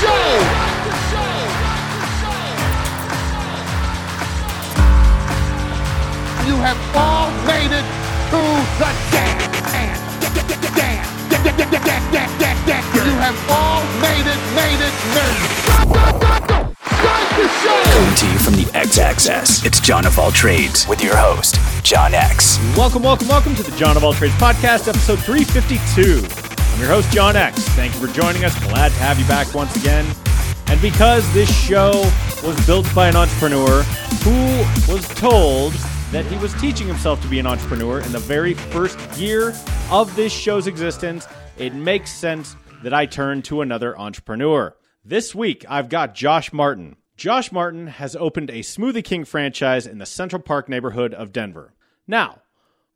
[0.00, 0.24] show.
[6.48, 7.86] You have all made it
[8.32, 8.40] to
[8.80, 9.50] the dance.
[12.94, 16.76] You have all made it, made it, made it.
[16.80, 17.82] Start the show.
[17.92, 21.56] Coming to you from the X Access, it's Jon of All Trades with your host,
[21.84, 22.58] Jon X.
[22.76, 26.49] Welcome, welcome, welcome to the Jon of All Trades podcast, episode 352.
[26.80, 27.58] Your host, Jon X.
[27.70, 28.58] Thank you for joining us.
[28.64, 30.06] Glad to have you back once again.
[30.68, 31.90] And because this show
[32.42, 33.82] was built by an entrepreneur
[34.24, 35.74] who was told
[36.10, 39.52] that he was teaching himself to be an entrepreneur in the very first year
[39.90, 41.28] of this show's existence,
[41.58, 44.74] it makes sense that I turn to another entrepreneur.
[45.04, 46.96] This week, I've got Josh Martin.
[47.14, 51.74] Josh Martin has opened a Smoothie King franchise in the Central Park neighborhood of Denver.
[52.06, 52.40] Now,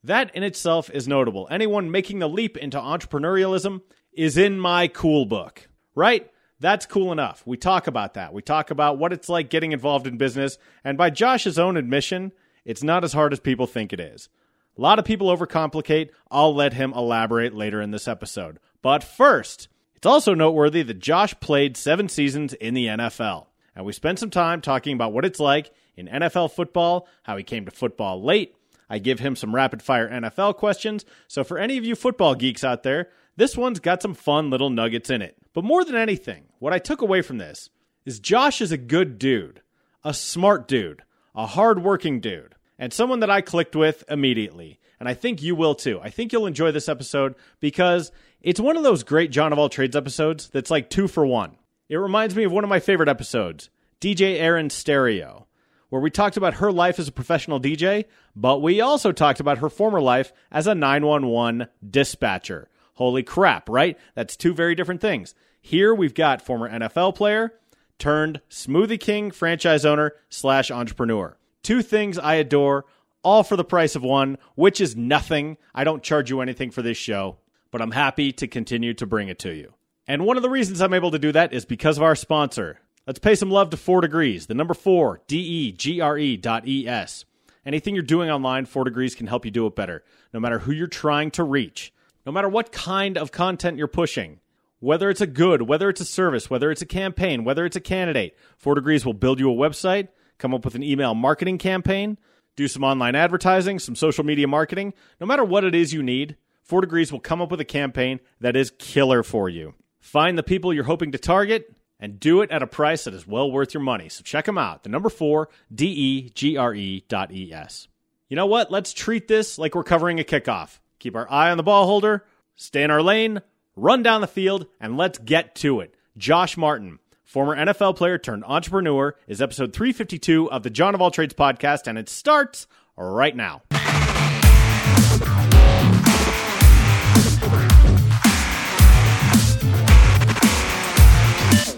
[0.04, 1.48] that in itself is notable.
[1.50, 3.82] Anyone making the leap into entrepreneurialism
[4.12, 6.30] is in my cool book, right?
[6.60, 7.42] That's cool enough.
[7.44, 8.32] We talk about that.
[8.32, 12.32] We talk about what it's like getting involved in business, and by Josh's own admission,
[12.64, 14.28] it's not as hard as people think it is.
[14.76, 16.10] A lot of people overcomplicate.
[16.30, 18.58] I'll let him elaborate later in this episode.
[18.82, 23.46] But first, it's also noteworthy that Josh played seven seasons in the NFL.
[23.76, 27.44] And we spent some time talking about what it's like in NFL football, how he
[27.44, 28.56] came to football late.
[28.88, 31.04] I give him some rapid fire NFL questions.
[31.28, 34.70] So, for any of you football geeks out there, this one's got some fun little
[34.70, 35.36] nuggets in it.
[35.52, 37.70] But more than anything, what I took away from this
[38.04, 39.62] is Josh is a good dude,
[40.04, 41.02] a smart dude,
[41.34, 44.78] a hardworking dude, and someone that I clicked with immediately.
[45.00, 46.00] And I think you will too.
[46.02, 49.68] I think you'll enjoy this episode because it's one of those great Jon of All
[49.68, 51.56] Trades episodes that's like two for one.
[51.88, 55.46] It reminds me of one of my favorite episodes, DJ Aaron Stereo,
[55.94, 59.58] where we talked about her life as a professional DJ, but we also talked about
[59.58, 62.68] her former life as a 911 dispatcher.
[62.94, 63.96] Holy crap, right?
[64.16, 65.36] That's two very different things.
[65.60, 67.54] Here we've got former NFL player
[67.96, 71.36] turned Smoothie King franchise owner slash entrepreneur.
[71.62, 72.86] Two things I adore,
[73.22, 75.58] all for the price of one, which is nothing.
[75.76, 77.36] I don't charge you anything for this show,
[77.70, 79.74] but I'm happy to continue to bring it to you.
[80.08, 82.80] And one of the reasons I'm able to do that is because of our sponsor.
[83.06, 86.38] Let's pay some love to Four Degrees, the number four, D E G R E
[86.38, 87.26] dot E S.
[87.66, 90.72] Anything you're doing online, Four Degrees can help you do it better, no matter who
[90.72, 91.92] you're trying to reach,
[92.24, 94.40] no matter what kind of content you're pushing.
[94.80, 97.80] Whether it's a good, whether it's a service, whether it's a campaign, whether it's a
[97.80, 102.16] candidate, Four Degrees will build you a website, come up with an email marketing campaign,
[102.56, 104.94] do some online advertising, some social media marketing.
[105.20, 108.20] No matter what it is you need, Four Degrees will come up with a campaign
[108.40, 109.74] that is killer for you.
[110.00, 111.70] Find the people you're hoping to target
[112.04, 114.10] and do it at a price that is well worth your money.
[114.10, 114.82] So check them out.
[114.82, 117.88] The number four, D E G R E dot E S.
[118.28, 118.70] You know what?
[118.70, 120.80] Let's treat this like we're covering a kickoff.
[120.98, 122.26] Keep our eye on the ball holder,
[122.56, 123.40] stay in our lane,
[123.74, 125.94] run down the field, and let's get to it.
[126.18, 131.10] Josh Martin, former NFL player turned entrepreneur, is episode 352 of the Jon of All
[131.10, 132.66] Trades podcast, and it starts
[132.98, 133.62] right now.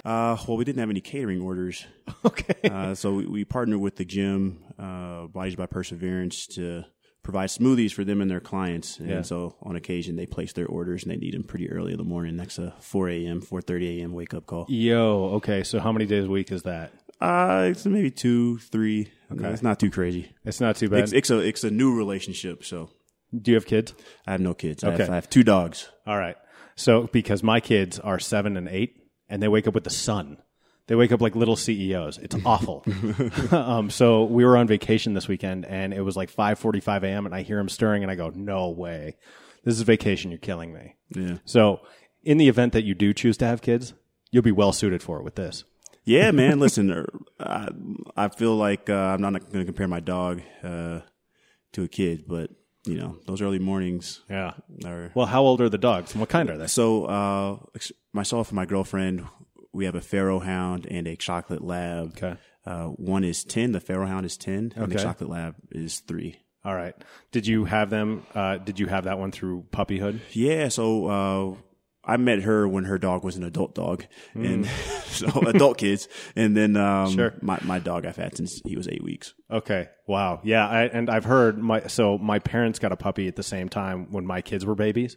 [0.06, 1.84] Uh, well, we didn't have any catering orders.
[2.24, 2.68] Okay.
[2.68, 6.84] Uh, so we, we partnered with the gym, uh, Obliged by Perseverance, to
[7.22, 8.98] provide smoothies for them and their clients.
[8.98, 9.22] And Yeah.
[9.22, 12.04] so on occasion, they place their orders and they need them pretty early in the
[12.04, 12.36] morning.
[12.36, 14.12] That's a 4 a.m., 4.30 a.m.
[14.12, 14.66] wake up call.
[14.68, 15.62] Yo, okay.
[15.64, 16.92] So how many days a week is that?
[17.20, 19.08] Uh, it's maybe two, three.
[19.32, 19.48] Okay.
[19.50, 20.30] It's not too crazy.
[20.44, 21.00] It's not too bad.
[21.00, 22.64] It's, it's a it's a new relationship.
[22.64, 22.90] So
[23.40, 23.94] Do you have kids?
[24.26, 24.84] I have no kids.
[24.84, 25.02] I, Okay.
[25.02, 25.88] have, I have two dogs.
[26.06, 26.36] All right.
[26.76, 28.96] So because my kids are seven and eight,
[29.28, 30.38] and they wake up with the sun.
[30.86, 32.18] They wake up like little CEOs.
[32.18, 32.84] It's awful.
[33.50, 37.26] um, so we were on vacation this weekend, and it was like five forty-five a.m.
[37.26, 39.16] And I hear him stirring, and I go, "No way!
[39.64, 40.30] This is vacation.
[40.30, 41.38] You're killing me." Yeah.
[41.44, 41.80] So,
[42.22, 43.94] in the event that you do choose to have kids,
[44.30, 45.64] you'll be well suited for it with this.
[46.04, 46.60] Yeah, man.
[46.60, 47.06] Listen, er,
[47.38, 47.68] I,
[48.16, 51.00] I feel like uh, I'm not going to compare my dog uh,
[51.72, 52.50] to a kid, but
[52.86, 54.54] you know, those early mornings Yeah.
[54.84, 55.10] are.
[55.14, 56.66] Well, how old are the dogs, and what kind are they?
[56.68, 57.58] So, uh,
[58.12, 59.24] myself and my girlfriend,
[59.72, 62.12] we have a Pharaoh Hound and a Chocolate Lab.
[62.16, 62.36] Okay.
[62.64, 63.72] Uh, one is ten.
[63.72, 66.36] The Pharaoh Hound is ten, and the Chocolate Lab is three.
[66.64, 66.94] All right.
[67.30, 68.24] Did you have them?
[68.34, 70.20] Uh, did you have that one through puppyhood?
[70.32, 70.68] Yeah.
[70.68, 71.58] So.
[72.06, 74.04] Uh, I met her when her dog was an adult dog,
[74.34, 74.66] and
[75.06, 77.10] so adult kids, and then um.
[77.12, 77.34] Sure.
[77.40, 79.34] my my dog I've had since he was eight weeks.
[79.50, 79.88] Okay.
[80.06, 80.40] Wow.
[80.44, 80.68] Yeah.
[80.68, 84.08] I, and I've heard my so my parents got a puppy at the same time
[84.10, 85.16] when my kids were babies,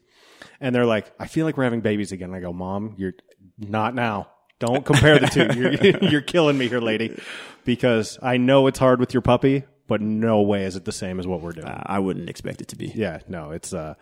[0.59, 3.13] and they're like, "I feel like we're having babies again." And I go, "Mom, you're
[3.57, 4.29] not now.
[4.59, 5.47] Don't compare the two.
[5.57, 7.17] You're, you're killing me here, lady,
[7.63, 11.17] because I know it's hard with your puppy, but no way is it the same
[11.17, 12.87] as what we're doing." I wouldn't expect it to be.
[12.87, 13.93] Yeah, no, it's uh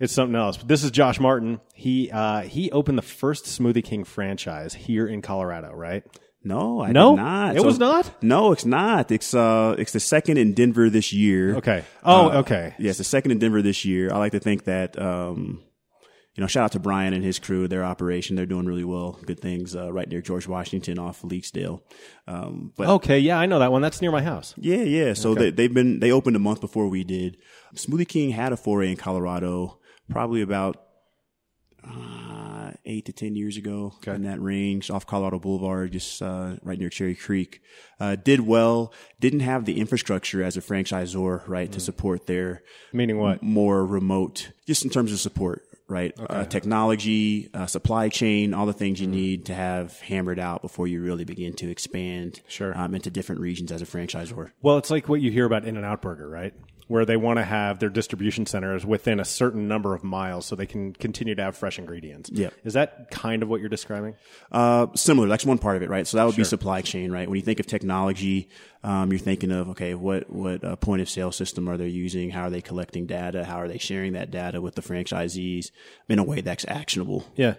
[0.00, 0.56] it's something else.
[0.56, 1.60] But this is Josh Martin.
[1.74, 6.02] He uh, he opened the first Smoothie King franchise here in Colorado, right?
[6.42, 7.10] No, I No?
[7.14, 7.56] did not.
[7.56, 8.10] It was not?
[8.22, 9.10] No, it's not.
[9.10, 11.56] It's uh, it's the second in Denver this year.
[11.56, 11.84] Okay.
[12.02, 12.74] Oh, Uh, okay.
[12.78, 14.10] Yeah, the second in Denver this year.
[14.12, 15.60] I like to think that, um,
[16.34, 18.36] you know, shout out to Brian and his crew, their operation.
[18.36, 19.18] They're doing really well.
[19.26, 21.82] Good things uh, right near George Washington off Leetsdale.
[22.26, 23.82] Um, but Okay, yeah, I know that one.
[23.82, 24.54] That's near my house.
[24.56, 25.12] yeah, yeah.
[25.12, 27.36] So they, they've been they opened a month before we did.
[27.74, 29.78] Smoothie King had a foray in Colorado,
[30.10, 30.82] probably about
[31.82, 36.78] uh, eight to ten years ago in that range, off Colorado Boulevard, just uh, right
[36.78, 37.62] near Cherry Creek.
[37.98, 38.92] Uh, did well.
[39.18, 42.62] Didn't have the infrastructure as a franchisor, right, to support their
[42.92, 43.42] Meaning what?
[43.42, 46.12] more remote, just in terms of support, right?
[46.18, 50.86] Uh, technology, uh, supply chain, all the things you need to have hammered out before
[50.86, 52.76] you really begin to expand Sure.
[52.78, 54.50] um, into different regions as a franchisor.
[54.60, 56.52] Well, it's like what you hear about In and Out Burger, right?
[56.90, 60.56] Where they want to have their distribution centers within a certain number of miles so
[60.56, 62.30] they can continue to have fresh ingredients.
[62.32, 62.52] Yep.
[62.64, 64.16] Is that kind of what you're describing?
[64.50, 65.28] Uh, similar.
[65.28, 66.04] That's one part of it, right?
[66.04, 67.28] So that would be supply chain, right?
[67.28, 68.48] When you think of technology,
[68.82, 72.30] um, you're thinking of okay, what what uh, point of sale system are they using?
[72.30, 73.44] How are they collecting data?
[73.44, 75.70] How are they sharing that data with the franchisees
[76.08, 77.54] in a way that's actionable, Yeah.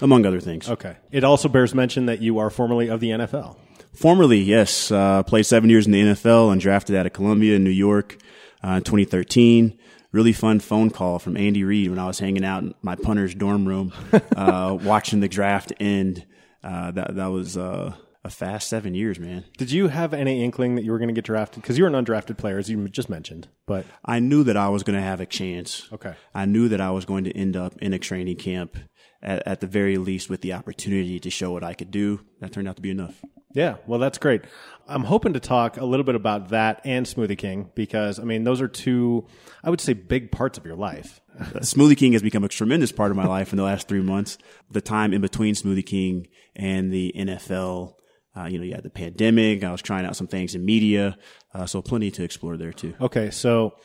[0.00, 0.68] among other things?
[0.68, 0.96] Okay.
[1.12, 3.56] It also bears mention that you are formerly of the NFL.
[3.94, 7.62] Formerly, yes, uh, played seven years in the NFL, and drafted out of Columbia in
[7.62, 8.18] New York
[8.62, 9.78] uh, 2013.
[10.10, 13.34] Really fun phone call from Andy Reid when I was hanging out in my punter's
[13.34, 13.92] dorm room,
[14.36, 16.26] uh, watching the draft end.
[16.64, 17.94] Uh, that that was uh,
[18.24, 19.44] a fast seven years, man.
[19.56, 21.62] Did you have any inkling that you were going to get drafted?
[21.62, 23.48] Because you're an undrafted player, as you just mentioned.
[23.66, 25.88] But I knew that I was going to have a chance.
[25.92, 26.14] Okay.
[26.34, 28.76] I knew that I was going to end up in a training camp
[29.22, 32.20] at, at the very least with the opportunity to show what I could do.
[32.40, 33.22] That turned out to be enough.
[33.54, 34.42] Yeah, well, that's great.
[34.86, 38.44] I'm hoping to talk a little bit about that and Smoothie King because, I mean,
[38.44, 39.26] those are two,
[39.62, 41.20] I would say, big parts of your life.
[41.38, 44.38] Smoothie King has become a tremendous part of my life in the last three months.
[44.70, 47.94] The time in between Smoothie King and the NFL,
[48.36, 49.62] uh, you know, you had the pandemic.
[49.62, 51.18] I was trying out some things in media,
[51.54, 52.94] uh, so plenty to explore there too.
[53.00, 53.76] Okay, so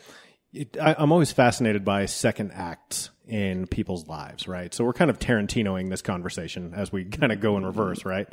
[0.54, 4.74] it, I, I'm always fascinated by second acts in people's lives, right?
[4.74, 8.28] So we're kind of Tarantinoing this conversation as we kind of go in reverse, right?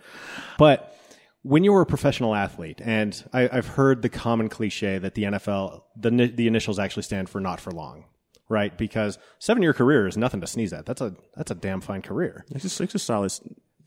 [0.59, 0.97] But
[1.43, 5.25] when you were a professional athlete, and I, I've heard the common cliche that the
[5.25, 8.05] NFL, the, the initials actually stand for not for long,
[8.49, 8.77] right?
[8.77, 10.87] Because seven year career is nothing to sneeze at.
[10.87, 12.45] That's a that's a damn fine career.
[12.51, 13.33] It's just it's a solid,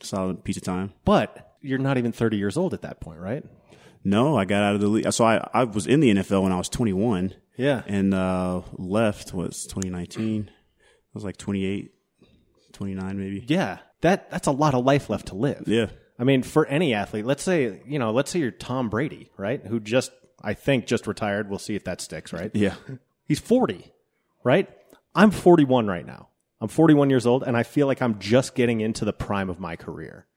[0.01, 0.93] solid piece of time.
[1.05, 3.43] But you're not even 30 years old at that point, right?
[4.03, 5.11] No, I got out of the league.
[5.13, 7.35] So I, I was in the NFL when I was 21.
[7.55, 7.83] Yeah.
[7.87, 10.49] And uh, left was 2019.
[10.49, 10.53] I
[11.13, 11.91] was like 28,
[12.73, 13.45] 29 maybe.
[13.47, 13.77] Yeah.
[14.01, 15.63] That that's a lot of life left to live.
[15.67, 15.87] Yeah.
[16.19, 19.65] I mean, for any athlete, let's say, you know, let's say you're Tom Brady, right?
[19.65, 20.11] Who just,
[20.41, 21.49] I think, just retired.
[21.49, 22.51] We'll see if that sticks, right?
[22.55, 22.75] Yeah.
[23.25, 23.91] He's 40,
[24.43, 24.69] right?
[25.15, 26.27] I'm 41 right now.
[26.59, 29.59] I'm 41 years old, and I feel like I'm just getting into the prime of
[29.59, 30.27] my career,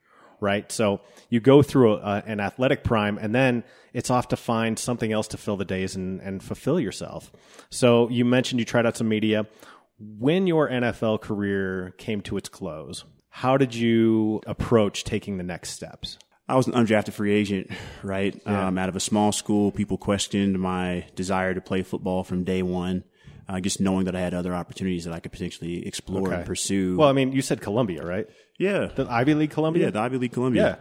[0.41, 0.71] right?
[0.71, 5.13] So you go through a, an athletic prime, and then it's off to find something
[5.13, 7.33] else to fill the days and, and fulfill yourself.
[7.71, 9.47] So you mentioned you tried out some media.
[9.99, 13.05] When your NFL career came to its close,
[13.37, 16.19] how did you approach taking the next steps?
[16.49, 17.71] I was an undrafted free agent,
[18.03, 18.35] right?
[18.47, 22.63] Um, out of a small school, people questioned my desire to play football from day
[22.63, 23.05] one.
[23.47, 26.97] Uh, just knowing that I had other opportunities that I could potentially explore and pursue.
[26.97, 28.27] Well, I mean, you said Columbia, right?
[28.59, 29.85] yeah, The Ivy League Columbia?
[29.85, 30.79] yeah, the Ivy League Columbia.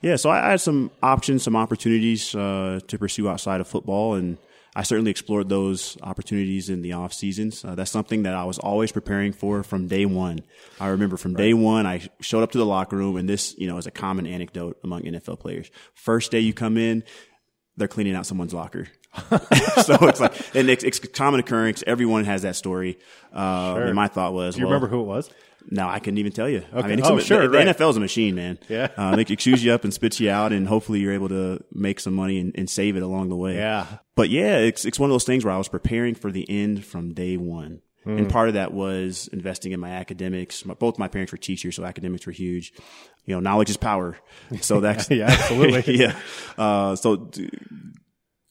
[0.00, 0.16] Yeah, yeah.
[0.16, 4.38] So I, I had some options, some opportunities uh, to pursue outside of football, and
[4.78, 7.64] I certainly explored those opportunities in the off seasons.
[7.64, 10.40] Uh, that's something that I was always preparing for from day one.
[10.78, 13.66] I remember from day one, I showed up to the locker room, and this, you
[13.68, 15.70] know, is a common anecdote among NFL players.
[15.94, 17.04] First day you come in,
[17.78, 18.86] they're cleaning out someone's locker.
[19.82, 21.82] so it's like, and it's, it's a common occurrence.
[21.86, 22.98] Everyone has that story.
[23.34, 25.30] Uh, And my thought was, Do you well, remember who it was?
[25.70, 26.62] No, I couldn't even tell you.
[26.72, 27.66] I mean, Oh, a, sure, The, the right.
[27.76, 28.58] NFL is a machine, man.
[28.68, 28.88] Yeah.
[28.96, 31.62] uh, they can chews you up and spits you out, and hopefully you're able to
[31.72, 33.56] make some money and, and save it along the way.
[33.56, 33.86] Yeah.
[34.14, 36.84] But yeah, it's it's one of those things where I was preparing for the end
[36.84, 37.82] from day one.
[38.04, 38.18] Hmm.
[38.18, 40.64] And part of that was investing in my academics.
[40.64, 42.72] My, both my parents were teachers, so academics were huge.
[43.24, 44.16] You know, knowledge is power.
[44.60, 45.96] So that's Yeah, absolutely.
[45.98, 46.16] yeah.
[46.56, 47.28] Uh, so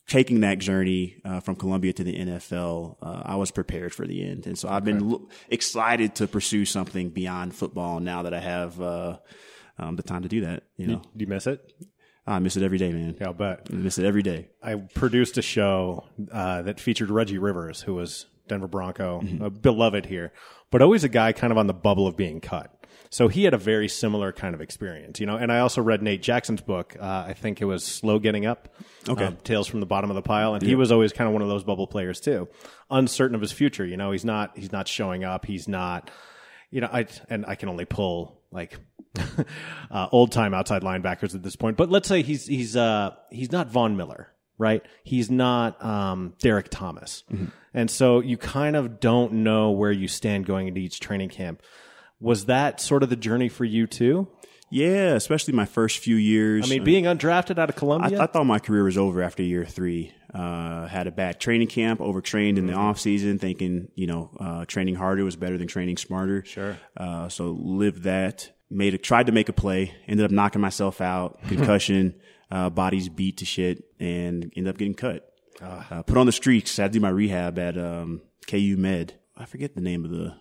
[0.08, 4.24] taking that journey uh, from Columbia to the NFL, uh, I was prepared for the
[4.24, 8.40] end, and so I've been l- excited to pursue something beyond football now that I
[8.40, 9.18] have uh,
[9.78, 10.64] um, the time to do that.
[10.78, 11.74] You know, Do you miss it?
[12.28, 13.16] I miss it every day, man.
[13.20, 13.68] Yeah, I'll bet.
[13.72, 14.48] I miss it every day.
[14.62, 20.06] I produced a show uh, that featured Reggie Rivers, who was Denver Bronco, a beloved
[20.08, 20.34] here,
[20.72, 22.75] but always a guy kind of on the bubble of being cut.
[23.10, 25.38] So he had a very similar kind of experience, you know.
[25.38, 26.96] And I also read Nate Jackson's book.
[27.00, 28.70] Uh, I think it was Slow Getting Up.
[29.08, 29.26] Okay.
[29.26, 31.42] um, Tales from the Bottom of the Pile, and he was always kind of one
[31.42, 32.48] of those bubble players too,
[32.90, 33.86] uncertain of his future.
[33.86, 35.46] You know, he's not he's not showing up.
[35.46, 36.12] He's not,
[36.72, 38.80] you know, I and I can only pull like
[39.92, 41.78] uh, old time outside linebackers at this point.
[41.78, 44.84] But let's say he's he's uh he's not Von Miller, right?
[45.04, 47.24] He's not um, Derrick Thomas,
[47.74, 51.62] and so you kind of don't know where you stand going into each training camp.
[52.26, 54.28] Was that sort of the journey for you too?
[54.72, 56.66] Yeah, especially my first few years.
[56.66, 58.20] I mean, being undrafted out of I, Columbia.
[58.20, 60.12] I thought my career was over after year three.
[60.34, 64.66] Uh, had a bad training camp, overtrained in the off season, thinking you know uh,
[64.66, 66.44] training harder was better than training smarter.
[66.46, 66.80] Sure.
[66.98, 68.50] Uh, so lived that.
[68.72, 69.94] Made a tried to make a play.
[70.08, 71.40] Ended up knocking myself out.
[71.48, 72.16] Concussion.
[72.50, 75.32] uh, bodies beat to shit, and ended up getting cut.
[75.62, 76.76] Uh, put on the streaks.
[76.76, 79.14] Had to do my rehab at um, KU Med.
[79.38, 80.36] I forget the name of the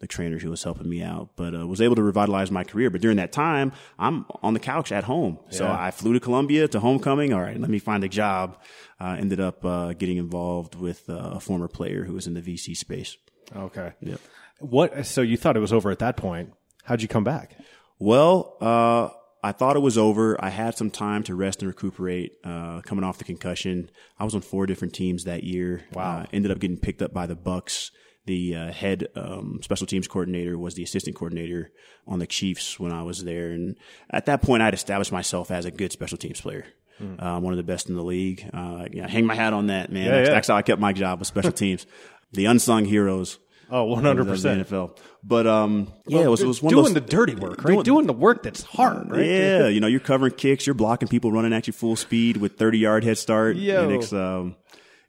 [0.00, 2.88] the trainer who was helping me out, but uh, was able to revitalize my career.
[2.90, 5.38] But during that time, I'm on the couch at home.
[5.50, 7.32] So I flew to Columbia to homecoming.
[7.32, 8.58] All right, let me find a job.
[9.00, 12.42] Uh, ended up uh, getting involved with uh, a former player who was in the
[12.42, 13.16] VC space.
[13.54, 13.92] okay.
[14.00, 14.20] Yep.
[14.60, 15.06] What?
[15.06, 16.52] So you thought it was over at that point?
[16.84, 17.56] How'd you come back?
[17.98, 19.10] Well, uh,
[19.42, 20.36] I thought it was over.
[20.42, 23.90] I had some time to rest and recuperate, uh, coming off the concussion.
[24.18, 25.82] I was on four different teams that year.
[25.92, 26.20] Wow.
[26.20, 27.90] Uh, ended up getting picked up by the Bucs.
[28.28, 31.72] The uh, head um, special teams coordinator was the assistant coordinator
[32.06, 33.74] on the Chiefs when I was there, and
[34.10, 36.66] at that point, I'd established myself as a good special teams player.
[37.00, 38.44] Uh, one of the best in the league.
[38.52, 40.10] Uh, yeah, hang my hat on that, man.
[40.10, 40.34] that's, yeah.
[40.34, 41.86] that's how I kept my job with special teams.
[42.32, 43.38] The unsung heroes.
[43.70, 44.68] Oh, one of hundred the percent.
[44.68, 44.98] NFL.
[45.22, 47.82] But um, yeah, it was, it was one doing of those, the dirty work, right?
[47.82, 49.24] Doing, the work that's hard, right?
[49.24, 52.58] yeah, you know, you're covering kicks, you're blocking people running at you full speed with
[52.58, 53.56] 30 yard head start.
[53.56, 53.84] Yo.
[53.84, 54.56] And it's, um,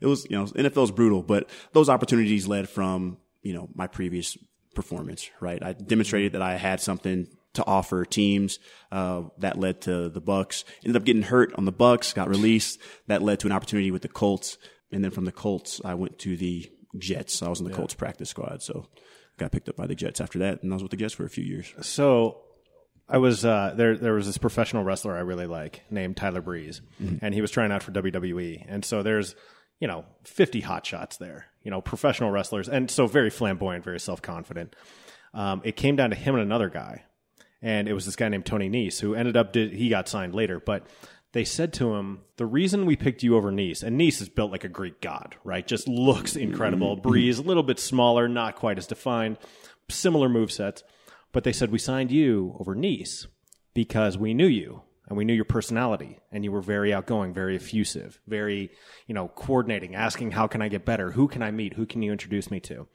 [0.01, 4.37] it was, you know, NFL's brutal, but those opportunities led from, you know, my previous
[4.75, 5.61] performance, right?
[5.61, 8.59] I demonstrated that I had something to offer teams.
[8.91, 10.63] Uh, that led to the Bucs.
[10.83, 12.79] Ended up getting hurt on the Bucs, got released.
[13.07, 14.57] That led to an opportunity with the Colts.
[14.91, 17.41] And then from the Colts, I went to the Jets.
[17.43, 18.61] I was in the Colts practice squad.
[18.61, 18.87] So
[19.37, 20.63] got picked up by the Jets after that.
[20.63, 21.73] And I was with the Jets for a few years.
[21.81, 22.41] So
[23.09, 23.97] I was uh, there.
[23.97, 26.81] There was this professional wrestler I really like named Tyler Breeze,
[27.21, 28.65] and he was trying out for WWE.
[28.67, 29.35] And so there's
[29.79, 33.99] you know 50 hot shots there, you know, professional wrestlers, and so very flamboyant, very
[33.99, 34.75] self confident.
[35.33, 37.03] Um, it came down to him and another guy,
[37.61, 40.35] and it was this guy named Tony Nese who ended up did, he got signed
[40.35, 40.85] later, but.
[41.31, 44.51] They said to him, "The reason we picked you over Nese, and Nese is built
[44.51, 45.67] like a Greek god, right?
[45.67, 46.95] Just looks incredible.
[46.95, 49.37] Breeze a little bit smaller, not quite as defined,
[49.89, 50.83] similar move sets.
[51.31, 53.27] But they said we signed you over Nese
[53.75, 57.55] because we knew you and we knew your personality and you were very outgoing, very
[57.55, 58.71] effusive, very,
[59.07, 61.11] you know, coordinating, asking how can I get better?
[61.11, 61.73] Who can I meet?
[61.73, 62.87] Who can you introduce me to?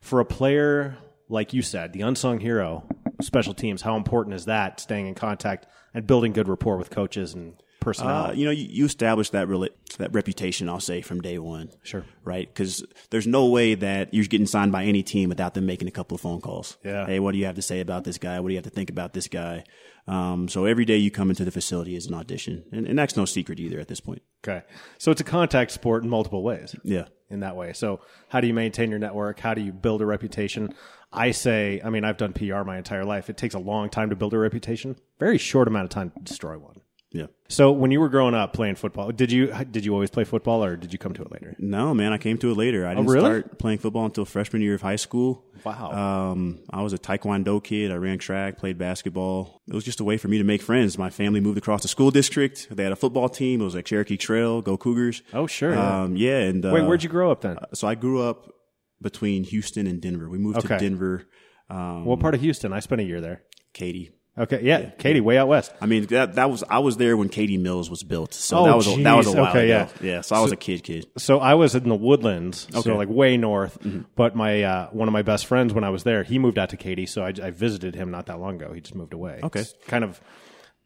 [0.00, 0.96] For a player
[1.28, 2.86] like you said, the unsung hero,
[3.20, 7.34] special teams, how important is that staying in contact and building good rapport with coaches
[7.34, 8.26] and personnel?
[8.26, 9.68] Uh, you know, you, you establish that rela-
[9.98, 10.68] that reputation.
[10.68, 11.70] I'll say from day one.
[11.82, 12.04] Sure.
[12.24, 15.88] Right, because there's no way that you're getting signed by any team without them making
[15.88, 16.76] a couple of phone calls.
[16.84, 17.06] Yeah.
[17.06, 18.40] Hey, what do you have to say about this guy?
[18.40, 19.64] What do you have to think about this guy?
[20.06, 23.16] Um, so every day you come into the facility is an audition, and, and that's
[23.16, 24.22] no secret either at this point.
[24.42, 24.62] okay.
[24.98, 26.74] So it's a contact sport in multiple ways.
[26.82, 27.08] Yeah.
[27.28, 27.74] in that way.
[27.74, 29.38] So, how do you maintain your network?
[29.38, 30.72] How do you build a reputation?
[31.12, 33.28] I say, I mean, I've done PR my entire life.
[33.28, 36.20] It takes a long time to build a reputation, very short amount of time to
[36.22, 36.80] destroy one.
[37.10, 37.26] Yeah.
[37.48, 40.62] So, when you were growing up playing football, did you did you always play football,
[40.62, 41.56] or did you come to it later?
[41.58, 42.86] No, man, I came to it later.
[42.86, 43.24] I didn't Oh, really?
[43.40, 45.42] start playing football until freshman year of high school.
[45.64, 45.90] Wow.
[46.32, 47.90] Um, I was a taekwondo kid.
[47.90, 49.62] I ran track, played basketball.
[49.66, 50.98] It was just a way for me to make friends.
[50.98, 52.68] My family moved across the school district.
[52.70, 53.62] They had a football team.
[53.62, 55.22] It was like Cherokee Trail, Go Cougars.
[55.32, 56.02] Oh, sure, yeah.
[56.02, 56.40] Um, yeah.
[56.40, 57.56] And uh, Wait, where'd you grow up then?
[57.72, 58.52] So I grew up
[59.00, 60.28] between Houston and Denver.
[60.28, 60.76] We moved Okay.
[60.76, 61.26] to Denver.
[61.70, 62.74] Um, what part of Houston?
[62.74, 63.44] I spent a year there.
[63.72, 64.10] Katy.
[64.38, 65.72] Okay, yeah, Katy, way out west.
[65.80, 68.32] I mean that that was I was there when Katy Mills was built.
[68.34, 69.88] So Oh, that was a, that was a while Okay, ago.
[70.00, 70.08] yeah.
[70.14, 70.20] Yeah.
[70.20, 71.06] So I was a kid kid.
[71.18, 72.82] So I was in the woodlands, Okay.
[72.82, 73.78] so like way north.
[74.14, 76.70] But my uh, one of my best friends when I was there, he moved out
[76.70, 78.72] to Katy, so I, I visited him not that long ago.
[78.72, 79.40] He just moved away.
[79.42, 79.60] Okay.
[79.60, 80.20] It's kind of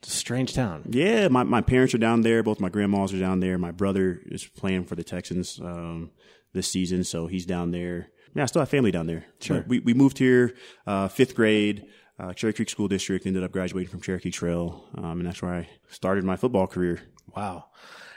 [0.03, 0.85] a strange town.
[0.91, 2.43] Yeah, my, my parents are down there.
[2.43, 3.59] Both my grandmas are down there.
[3.59, 6.11] My brother is playing for the Texans um,
[6.53, 8.09] this season, so he's down there.
[8.35, 9.25] Yeah, I still have family down there.
[9.41, 9.63] Sure.
[9.69, 10.55] we we moved here
[10.87, 11.85] uh, fifth grade,
[12.19, 13.27] uh, Cherry Creek School District.
[13.27, 17.01] Ended up graduating from Cherokee Trail, um, and that's where I started my football career.
[17.37, 17.67] Wow.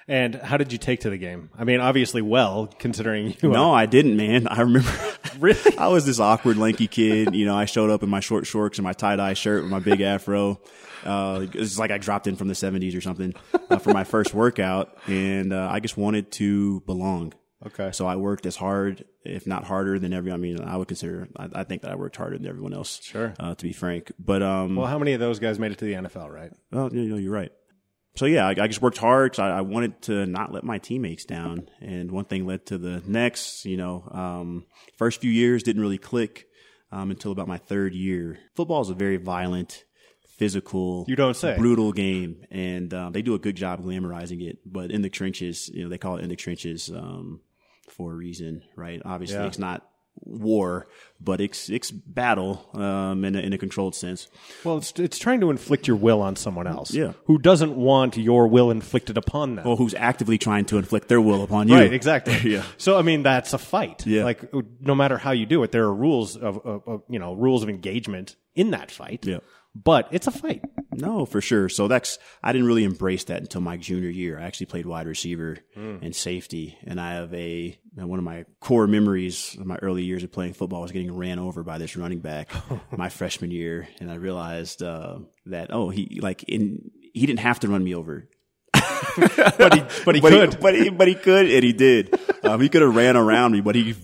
[0.08, 1.50] And how did you take to the game?
[1.58, 3.50] I mean, obviously well, considering you.
[3.50, 4.48] No, I didn't, man.
[4.48, 4.92] I remember.
[5.40, 5.60] Really?
[5.78, 7.36] I was this awkward, lanky kid.
[7.36, 9.72] You know, I showed up in my short shorts and my tie dye shirt with
[9.72, 10.62] my big afro.
[11.04, 13.34] Uh, it's like I dropped in from the '70s or something
[13.70, 17.34] uh, for my first workout, and uh, I just wanted to belong.
[17.68, 17.92] Okay.
[17.92, 20.32] So I worked as hard, if not harder than every.
[20.32, 21.28] I mean, I would consider.
[21.38, 23.00] I, I think that I worked harder than everyone else.
[23.04, 23.34] Sure.
[23.40, 25.86] Uh, to be frank, but um, Well, how many of those guys made it to
[25.86, 26.52] the NFL, right?
[26.72, 27.52] well, you know, you're right.
[28.18, 30.78] So yeah, I, I just worked hard because I, I wanted to not let my
[30.78, 33.66] teammates down, and one thing led to the next.
[33.66, 34.66] You know, um,
[34.98, 36.48] first few years didn't really click
[36.94, 38.40] um, until about my third year.
[38.56, 39.84] Football is a very violent,
[40.38, 41.58] physical, You don't say.
[41.58, 44.60] brutal game, and um, they do a good job glamorizing it.
[44.66, 47.42] But in the trenches, you know, they call it in the trenches um,
[47.90, 49.02] for a reason, right?
[49.06, 49.48] Obviously, Yeah.
[49.48, 49.88] it's not
[50.22, 50.88] war,
[51.20, 54.28] but it's it's battle um, in a, in a controlled sense.
[54.64, 56.94] Well, it's it's trying to inflict your will on someone else.
[56.94, 57.14] Yeah.
[57.26, 59.68] Who doesn't want your will inflicted upon them?
[59.68, 61.76] Or who's actively trying to inflict their will upon you?
[61.76, 62.36] Right, exactly.
[62.52, 62.64] Yeah.
[62.78, 64.06] So I mean, that's a fight.
[64.06, 64.24] Yeah.
[64.24, 64.50] Like
[64.80, 67.62] no matter how you do it, there are rules of, of, of you know rules
[67.64, 69.26] of engagement in that fight.
[69.26, 69.40] Yeah.
[69.76, 70.64] But it's a fight.
[70.94, 71.68] No, for sure.
[71.68, 74.40] So that's I didn't really embrace that until my junior year.
[74.40, 75.98] I actually played wide receiver Hmm.
[76.02, 80.04] and safety, and I have a and one of my core memories of my early
[80.04, 82.50] years of playing football was getting ran over by this running back
[82.98, 87.60] my freshman year, and I realized uh, that oh he like in he didn't have
[87.62, 88.30] to run me over.
[89.58, 90.60] But he but he could.
[90.60, 92.18] but he, but he could, and he did.
[92.46, 93.96] Um, he could have ran around me, but he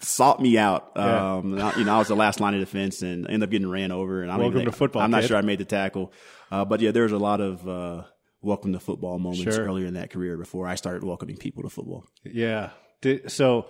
[0.00, 0.92] sought me out.
[0.96, 1.34] Yeah.
[1.36, 3.68] Um, I- you know, I was the last line of defense, and ended up getting
[3.68, 4.22] ran over.
[4.22, 6.12] And I Welcome even to football, I'm not sure I made the tackle,
[6.50, 8.02] uh, but yeah, there was a lot of uh,
[8.42, 9.64] welcome to football moments Sure.
[9.64, 12.04] earlier in that career before I started welcoming people to football.
[12.24, 12.70] Yeah.
[13.00, 13.66] Did, so,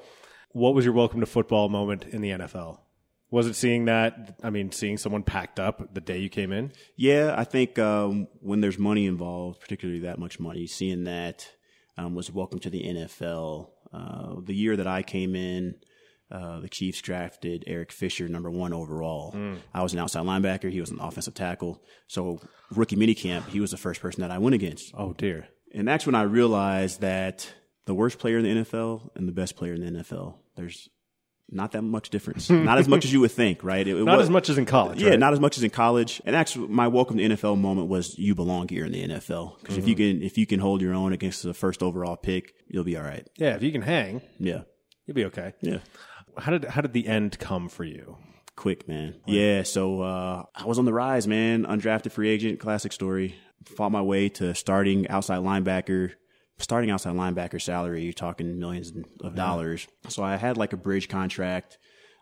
[0.53, 2.79] what was your welcome to football moment in the NFL?
[3.31, 4.39] Was it seeing that?
[4.43, 6.73] I mean, seeing someone packed up the day you came in.
[6.97, 11.49] Yeah, I think um, when there's money involved, particularly that much money, seeing that
[11.99, 13.71] um, was welcome to the NFL.
[13.93, 15.75] Uh, the year that I came in,
[16.31, 19.37] uh, the Chiefs drafted Eric Fisher number one overall.
[19.73, 20.71] I was an outside linebacker.
[20.71, 21.83] He was an offensive tackle.
[22.09, 22.41] So
[22.73, 24.93] rookie minicamp, he was the first person that I went against.
[24.97, 25.49] Oh dear.
[25.75, 27.53] And that's when I realized that
[27.85, 30.89] the worst player in the NFL and the best player in the NFL, there's
[31.49, 32.51] not that much difference.
[32.51, 33.87] not as much as you would think, right?
[33.87, 35.01] It, it Not was- as much as in college.
[35.01, 35.19] yeah, right?
[35.21, 36.21] not as much as in college.
[36.25, 39.77] And actually, my welcome to NFL moment was you belong here in the NFL because
[39.77, 40.19] if you Mm-hmm.
[40.19, 43.05] can if you can hold your own against the first overall pick, you'll be all
[43.05, 43.29] right.
[43.37, 43.55] Yeah.
[43.55, 44.63] If you can hang, Yeah,
[45.07, 45.53] you'll be okay.
[45.61, 45.79] yeah.
[46.39, 48.17] How did how did the end come for you?
[48.57, 49.17] Quick, man.
[49.27, 51.67] Yeah, so uh, I was on the rise, man.
[51.67, 53.35] Undrafted free agent, classic story.
[53.65, 56.13] Fought my way to starting outside linebacker.
[56.59, 59.87] Starting outside linebacker salary, you're talking millions of dollars.
[60.09, 61.77] So I had like a bridge contract.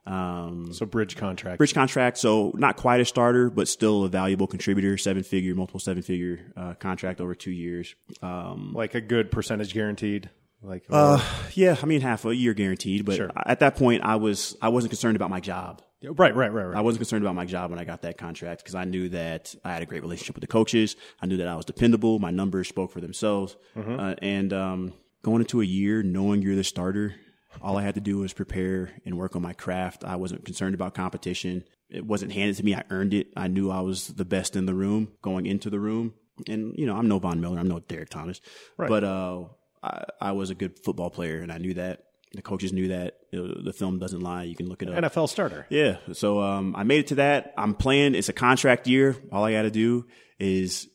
[0.07, 1.59] Um, So bridge contract.
[1.59, 4.99] bridge contract, so not quite a starter, but still a valuable contributor.
[4.99, 7.95] Seven figure, multiple seven figure uh, contract over two years.
[8.23, 10.31] Um, like a good percentage guaranteed.
[10.65, 11.23] Like uh,
[11.55, 13.05] yeah, I mean half a year guaranteed.
[13.05, 13.31] But Sure.
[13.47, 15.83] at that point, I was I wasn't concerned about my job.
[16.03, 16.77] right, right, right, right.
[16.77, 19.55] I wasn't concerned about my job when I got that contract because I knew that
[19.65, 20.97] I had a great relationship with the coaches.
[21.21, 22.19] I knew that I was dependable.
[22.19, 23.57] My numbers spoke for themselves.
[23.77, 27.15] Uh, and um, going into a year knowing you're the starter,
[27.63, 30.05] all I had to do was prepare and work on my craft.
[30.05, 31.65] I wasn't concerned about competition.
[31.89, 32.75] It wasn't handed to me.
[32.75, 33.29] I earned it.
[33.37, 36.15] I knew I was the best in the room going into the room.
[36.49, 37.59] And, you know, I'm no Von Miller.
[37.59, 38.41] I'm no Derrick Thomas.
[38.89, 39.45] But uh,
[39.85, 42.05] I, I was a good football player, and I knew that.
[42.33, 43.19] The coaches knew that.
[43.33, 44.45] The film doesn't lie.
[44.45, 44.97] You can look it up.
[44.97, 45.67] NFL starter.
[45.71, 45.99] Yeah.
[46.13, 47.55] So um, I made it to that.
[47.57, 48.15] I'm playing.
[48.15, 49.17] It's a contract year.
[49.31, 50.07] All I got to do
[50.41, 50.89] is,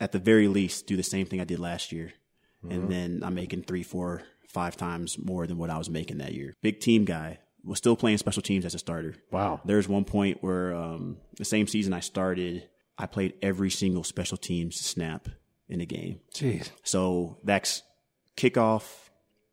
[0.00, 2.12] at the very least, do the same thing I did last year,
[2.68, 6.34] and then I'm making three, four, five times more than what I was making that
[6.34, 6.56] year.
[6.62, 7.38] Big team guy.
[7.62, 9.16] Was still playing special teams as a starter.
[9.30, 9.60] Wow.
[9.66, 14.38] There's one point where um, the same season I started, I played every single special
[14.38, 15.28] teams snap
[15.68, 16.20] in the game.
[16.34, 16.70] Jeez.
[16.84, 17.82] So that's
[18.40, 19.10] kickoff,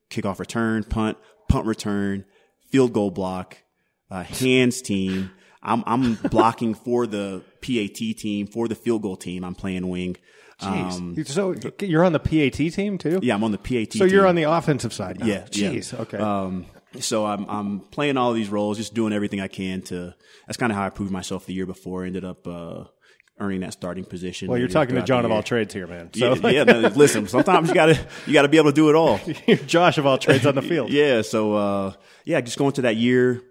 [0.09, 1.17] kickoff return, punt,
[1.49, 2.25] punt return,
[2.69, 3.57] field goal block,
[4.09, 5.31] uh, hands team.
[5.61, 9.43] I'm I'm blocking for the PAT team, for the field goal team.
[9.43, 10.15] I'm playing wing.
[10.59, 13.19] Um, so you're on the PAT team too?
[13.21, 13.91] yeah, I'm on the PAT.
[13.91, 13.99] Team.
[13.99, 15.25] So you're on the offensive side now.
[15.25, 15.71] Yeah, yeah.
[15.71, 15.99] Jeez.
[15.99, 16.17] Okay.
[16.17, 16.65] Um,
[16.99, 20.15] so I'm I'm playing all these roles, just doing everything I can to.
[20.47, 22.05] That's kind of how I proved myself the year before.
[22.05, 22.85] Ended up uh,
[23.39, 24.47] earning that starting position.
[24.47, 26.09] well, you're talking to Jon of all trades here, man.
[26.13, 26.63] So Yeah, yeah.
[26.63, 29.19] no, listen, sometimes you gotta you gotta be able to do it all.
[29.47, 30.91] you're Josh of all trades on the field.
[30.97, 31.21] Yeah.
[31.21, 31.93] So, uh,
[32.25, 33.41] yeah, just going to that year,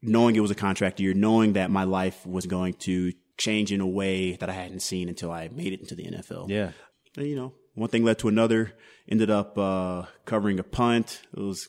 [0.00, 3.80] knowing it was a contract year, knowing that my life was going to change in
[3.80, 6.48] a way that I hadn't seen until I made it into the NFL.
[6.48, 6.72] Yeah.
[7.16, 8.72] And, you know, one thing led to another.
[9.08, 11.22] Ended up uh, covering a punt.
[11.36, 11.68] It was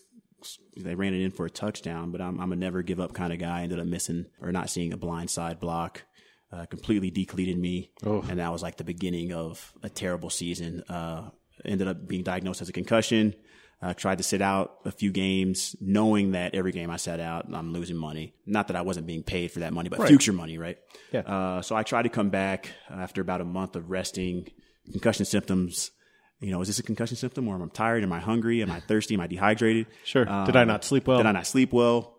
[0.77, 3.33] they ran it in for a touchdown, but I'm, I'm a never give up kind
[3.33, 3.63] of guy.
[3.63, 6.03] Ended up missing or not seeing a blind side block.
[6.53, 7.89] Uh, completely decleated me,
[8.29, 10.83] and that was like the beginning of a terrible season.
[10.87, 11.29] Uh,
[11.65, 13.33] ended up being diagnosed as a concussion.
[13.81, 17.47] Uh, tried to sit out a few games, knowing that every game I sat out,
[17.51, 18.33] I'm losing money.
[18.45, 20.77] Not that I wasn't being paid for that money, but future money, right?
[21.11, 21.21] Yeah.
[21.21, 24.47] Uh, so I tried to come back after about a month of resting,
[24.91, 25.91] concussion symptoms
[26.43, 28.03] you know, is this a concussion symptom or am I tired?
[28.03, 28.61] Am I hungry?
[28.61, 29.13] Am I thirsty?
[29.13, 29.87] Am I dehydrated?
[30.03, 30.25] Sure.
[30.25, 31.17] Did I not sleep well?
[31.17, 32.12] Did I not sleep well?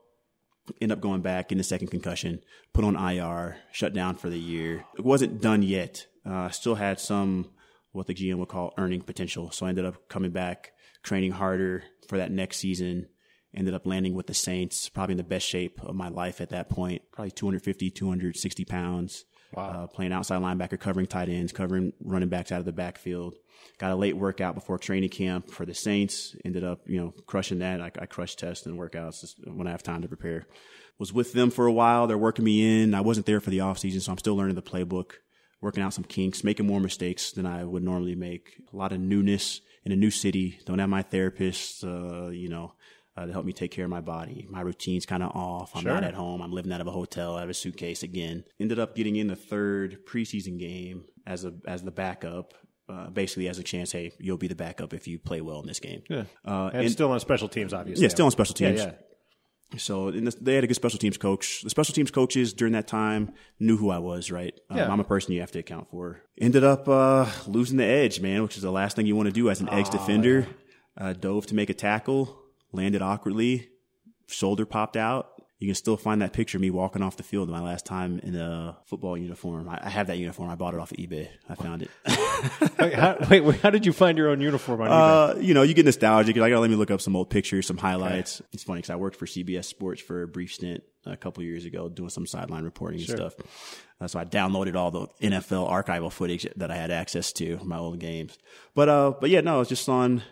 [0.80, 2.40] End up going back in the second concussion,
[2.72, 4.84] put on IR, shut down for the year.
[4.96, 6.06] It wasn't done yet.
[6.24, 7.50] Uh, still had some
[7.92, 9.50] what the GM would call earning potential.
[9.50, 10.72] So I ended up coming back,
[11.02, 13.06] training harder for that next season.
[13.54, 16.50] Ended up landing with the Saints, probably in the best shape of my life at
[16.50, 17.02] that point.
[17.12, 19.24] Probably 250, 260 pounds.
[19.56, 23.34] Uh, playing outside linebacker, covering tight ends, covering running backs out of the backfield.
[23.78, 26.34] Got a late workout before training camp for the Saints.
[26.44, 27.80] Ended up, you know, crushing that.
[27.80, 30.46] I, I crushed tests and workouts just when I have time to prepare.
[30.98, 32.06] Was with them for a while.
[32.06, 32.94] They're working me in.
[32.94, 35.12] I wasn't there for the off season, so I'm still learning the playbook,
[35.60, 38.60] working out some kinks, making more mistakes than I would normally make.
[38.72, 40.60] A lot of newness in a new city.
[40.66, 42.74] Don't have my therapist, uh, you know,
[43.16, 44.46] uh, to help me take care of my body.
[44.50, 45.72] My routine's kind of off.
[45.74, 46.40] I'm not at home.
[46.40, 47.36] I'm living out of a hotel.
[47.36, 48.44] I have a suitcase again.
[48.60, 52.54] Ended up getting in the third preseason game as a as the backup.
[52.86, 55.66] Uh, basically, as a chance, hey, you'll be the backup if you play well in
[55.66, 56.02] this game.
[56.10, 56.24] Yeah.
[56.44, 58.02] Uh, and, still on special teams, obviously.
[58.02, 58.80] yeah, still on special teams.
[58.80, 58.92] yeah.
[59.78, 61.62] So in this, they had a good special teams coach.
[61.62, 64.52] The special teams coaches during that time knew who I was, right?
[64.70, 64.92] Um, Yeah.
[64.92, 66.20] I'm a person you have to account for.
[66.38, 69.32] Ended up uh, losing the edge, man, which is the last thing you want to
[69.32, 70.46] do as an edge defender.
[70.96, 72.43] Uh, dove to make a tackle,
[72.74, 73.68] landed awkwardly,
[74.26, 75.30] shoulder popped out.
[75.58, 78.18] You can still find that picture of me walking off the field my last time
[78.18, 79.68] in a football uniform.
[79.68, 80.50] I, I have that uniform.
[80.50, 81.28] I bought it off of eBay.
[81.48, 81.90] I found it.
[82.78, 85.36] Wait, how, wait, how did you find your own uniform on eBay?
[85.36, 86.36] Uh, you know, you get nostalgic.
[86.36, 88.42] Like, oh, let me look up some old pictures, some highlights.
[88.52, 91.64] It's funny because I worked for CBS Sports for a brief stint a couple years
[91.64, 93.34] ago, doing some sideline reporting and stuff.
[94.00, 97.68] Uh, so I downloaded all the NFL archival footage that I had access to from
[97.68, 98.36] my old games.
[98.74, 100.22] But uh, but yeah, no, it's just on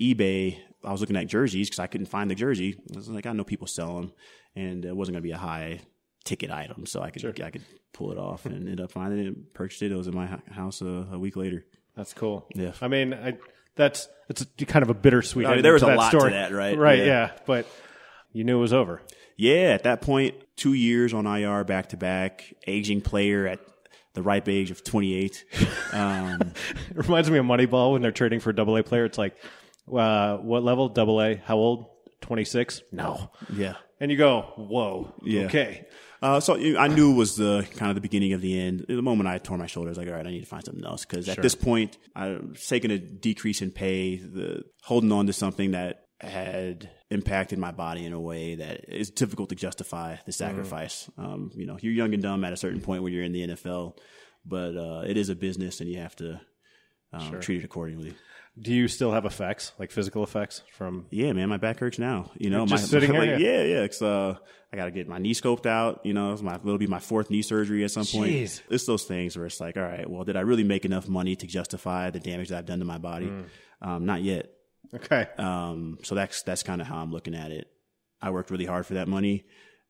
[0.00, 0.58] eBay.
[0.84, 2.78] I was looking at jerseys because I couldn't find the jersey.
[2.92, 4.12] I was like, I know people sell them,
[4.54, 5.80] and it wasn't going to be a high
[6.24, 9.54] ticket item, so I could I could pull it off and ended up finding it,
[9.54, 9.92] purchased it.
[9.92, 11.64] It was in my house uh, a week later.
[11.96, 12.46] That's cool.
[12.54, 12.72] Yeah.
[12.80, 13.38] I mean, I,
[13.74, 15.46] that's it's kind of a bittersweet.
[15.46, 16.32] I mean, there was to a lot to story.
[16.32, 16.78] that, right?
[16.78, 16.98] Right.
[16.98, 17.04] Yeah.
[17.04, 17.30] Yeah.
[17.46, 17.66] But
[18.32, 19.02] you knew it was over.
[19.36, 23.60] Yeah, at that point, two years on IR back to back, aging player at
[24.14, 25.44] the ripe age of 28.
[25.92, 26.40] Um,
[26.90, 29.04] It reminds me of Moneyball when they're trading for a double A player.
[29.04, 29.36] It's like,
[29.94, 30.88] uh, what level?
[30.88, 31.36] Double A.
[31.36, 31.86] How old?
[32.20, 32.82] Twenty six.
[32.92, 33.30] No.
[33.52, 33.74] yeah.
[34.00, 35.14] And you go, whoa.
[35.22, 35.46] Yeah.
[35.46, 35.86] Okay.
[36.20, 38.86] Uh, so I knew it was the kind of the beginning of the end.
[38.88, 40.64] The moment I tore my shoulder, I was like, all right, I need to find
[40.64, 41.04] something else.
[41.04, 45.72] Because at this point, I'm taking a decrease in pay, the holding on to something
[45.72, 51.08] that had impacted my body in a way that is difficult to justify the sacrifice.
[51.16, 53.46] Um, you know, you're young and dumb at a certain point when you're in the
[53.46, 53.96] NFL,
[54.44, 56.40] but uh, it is a business and you have to
[57.12, 58.14] um, treat it accordingly.
[58.60, 61.06] Do you still have effects, like physical effects from?
[61.10, 62.30] Yeah, man, my back hurts now.
[62.36, 63.62] You know, Just my sitting here, like, yeah.
[63.62, 63.82] yeah.
[63.82, 64.36] It's uh,
[64.72, 66.00] I got to get my knee scoped out.
[66.04, 68.32] You know, it's my it'll be my fourth knee surgery at some point.
[68.32, 68.60] Jeez.
[68.68, 71.36] It's those things where it's like, all right, well, did I really make enough money
[71.36, 73.26] to justify the damage that I've done to my body?
[73.26, 73.44] Mm.
[73.80, 74.50] Um, not yet.
[74.94, 75.26] Okay.
[75.36, 77.68] Um, so that's that's kind of how I'm looking at it.
[78.20, 79.44] I worked really hard for that money.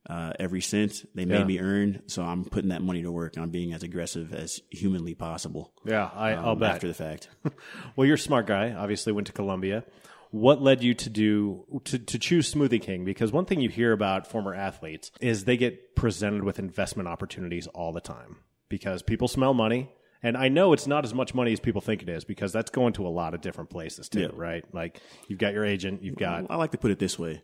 [0.09, 1.45] Uh, every cent they made Yeah.
[1.45, 3.35] me earn, so I'm putting that money to work.
[3.37, 5.75] and I'm being as aggressive as humanly possible.
[5.85, 6.71] Yeah, I, I'll um, bet.
[6.77, 7.29] after the fact.
[7.97, 8.73] Well, you're a smart guy.
[8.73, 9.85] Obviously, went to Columbia.
[10.31, 13.05] What led you to do to, to choose Smoothie King?
[13.05, 17.67] Because one thing you hear about former athletes is they get presented with investment opportunities
[17.69, 18.37] all the time
[18.69, 19.91] because people smell money.
[20.23, 22.71] And I know it's not as much money as people think it is because that's
[22.71, 24.29] going to a lot of different places too, Yeah.
[24.35, 24.65] right?
[24.75, 27.43] Like you've got your agent, you've got I like to put it this way: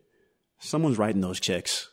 [0.59, 1.91] someone's writing those checks,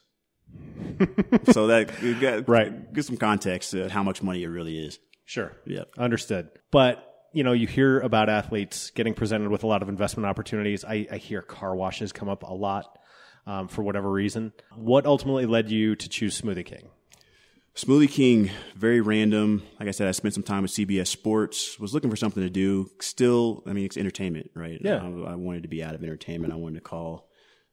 [1.52, 2.94] so that you got Right.
[2.94, 5.00] Get some context to how much money it really is.
[5.26, 5.54] Sure.
[5.66, 5.84] Yeah.
[5.98, 6.50] Understood.
[6.72, 10.84] But you know, you hear about athletes getting presented with a lot of investment opportunities.
[10.84, 12.98] I, I hear car washes come up a lot
[13.48, 14.52] um, for whatever reason.
[14.76, 16.90] What ultimately led you to choose Smoothie King?
[17.74, 19.64] Smoothie King, very random.
[19.80, 21.80] Like I said, I spent some time with CBS Sports.
[21.80, 22.90] Was looking for something to do.
[23.00, 24.80] Still, I mean, it's entertainment, right?
[24.84, 24.98] Yeah.
[24.98, 26.52] I, I wanted to be out of entertainment.
[26.52, 27.30] I wanted to call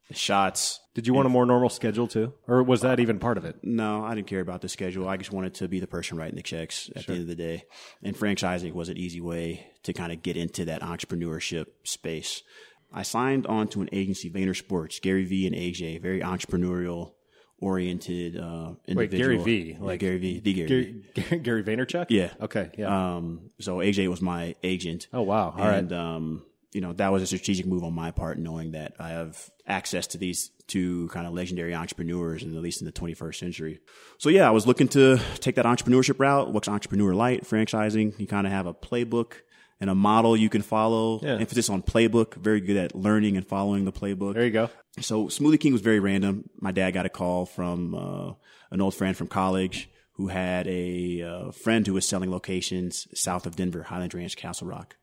[0.09, 0.79] the shots.
[0.95, 3.57] Did you want a more normal schedule too, or was that even part of it?
[3.63, 5.07] No, I didn't care about the schedule.
[5.07, 7.35] I just wanted to be the person writing the checks at the end of the
[7.35, 7.63] day.
[8.03, 12.43] And franchising was an easy way to kind of get into that entrepreneurship space.
[12.91, 17.13] I signed on to an agency, Vayner Sports, Gary Vee and AJ, very entrepreneurial
[17.61, 19.17] oriented uh, Wait, individual.
[19.19, 22.07] Gary Vee, Yeah, like Gary Vee, the Gary, Gary, Gary Vaynerchuk.
[22.09, 22.31] Yeah.
[22.41, 22.71] Okay.
[22.77, 23.15] Yeah.
[23.15, 25.07] Um, so AJ was my agent.
[25.13, 25.51] oh wow.
[25.51, 25.77] All right.
[25.77, 29.09] and um, you know that was a strategic move on my part, knowing that I
[29.09, 33.35] have access to these two kind of legendary entrepreneurs, and at least in the 21st
[33.35, 33.79] century.
[34.17, 36.51] So yeah, I was looking to take that entrepreneurship route.
[36.51, 38.19] What's entrepreneur light franchising?
[38.19, 39.33] You kind of have a playbook
[39.81, 41.19] and a model you can follow.
[41.23, 41.35] Yeah.
[41.35, 42.35] Emphasis on playbook.
[42.35, 44.35] Very good at learning and following the playbook.
[44.35, 44.69] There you go.
[44.99, 46.49] So Smoothie King was very random.
[46.59, 48.33] My dad got a call from uh,
[48.71, 53.45] an old friend from college who had a uh, friend who was selling locations south
[53.45, 54.97] of Denver, Highland Ranch, Castle Rock.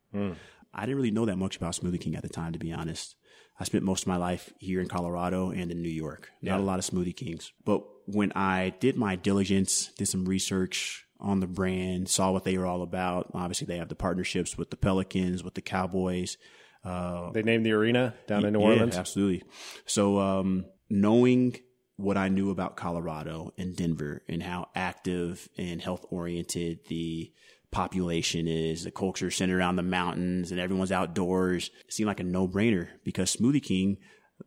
[0.77, 3.17] I didn't really know that much about Smoothie King at the time, to be honest.
[3.59, 6.31] I spent most of my life here in Colorado and in New York.
[6.43, 7.51] Not a lot of Smoothie Kings.
[7.65, 12.59] But when I did my diligence, did some research on the brand, saw what they
[12.59, 13.31] were all about.
[13.33, 16.37] Obviously, they have the partnerships with the Pelicans, with the Cowboys.
[16.85, 18.97] They named the arena down in New Yeah, Orleans.
[18.97, 19.43] absolutely.
[19.87, 21.57] So, um, knowing
[21.97, 27.33] what I knew about Colorado and Denver and how active and health oriented the
[27.71, 32.25] population is, the culture centered around the mountains and everyone's outdoors, it seemed like a
[32.25, 33.99] no brainer because Smoothie King,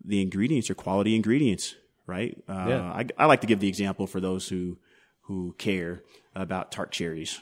[0.04, 1.76] the ingredients are quality ingredients,
[2.08, 2.38] right?
[2.48, 2.82] Uh, Yeah.
[2.92, 4.78] I, I like to give the example for those who,
[5.24, 6.04] who care
[6.36, 7.40] about tart cherries.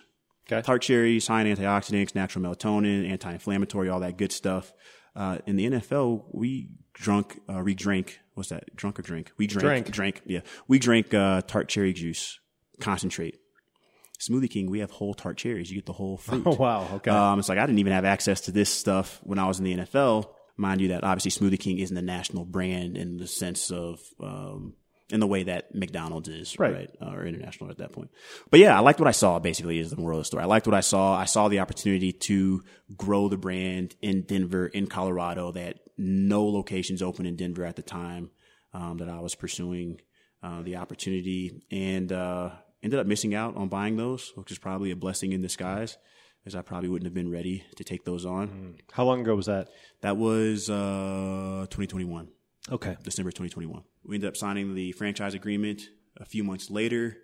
[0.51, 0.61] Okay.
[0.61, 4.71] Tart cherries, high in antioxidants, natural melatonin, anti-inflammatory, all that good stuff.
[5.15, 8.73] Uh, in the NFL, we drunk, uh, we drank, what's that?
[8.75, 9.31] Drunk or drink?
[9.37, 9.91] We drank, Drank.
[9.91, 10.41] drank, yeah.
[10.67, 12.39] We drank, uh, tart cherry juice,
[12.79, 13.37] concentrate.
[14.19, 15.69] Smoothie King, we have whole tart cherries.
[15.69, 16.43] You get the whole fruit.
[16.45, 16.87] Oh, wow.
[16.95, 17.11] Okay.
[17.11, 19.65] Um, it's like I didn't even have access to this stuff when I was in
[19.65, 20.29] the NFL.
[20.57, 24.73] Mind you, that obviously Smoothie King isn't a national brand in the sense of, um,
[25.09, 26.73] in the way that McDonald's is, Right.
[26.73, 26.89] right?
[27.01, 28.09] Uh, or international at that point.
[28.49, 30.41] But yeah, I liked what I saw basically is the moral of the story.
[30.43, 31.15] I liked what I saw.
[31.15, 32.63] I saw the opportunity to
[32.97, 37.83] grow the brand in Denver, in Colorado that no locations open in Denver at the
[37.83, 38.31] time,
[38.73, 40.01] um, that I was pursuing,
[40.43, 42.49] uh, the opportunity and, uh,
[42.83, 45.97] ended up missing out on buying those, which is probably a blessing in disguise
[46.45, 48.77] as I probably wouldn't have been ready to take those on.
[48.93, 49.67] How long ago was that?
[50.01, 52.29] That was, uh, 2021.
[52.71, 52.95] Okay.
[53.03, 53.83] December 2021.
[54.05, 55.81] We ended up signing the franchise agreement
[56.15, 57.17] a few months later.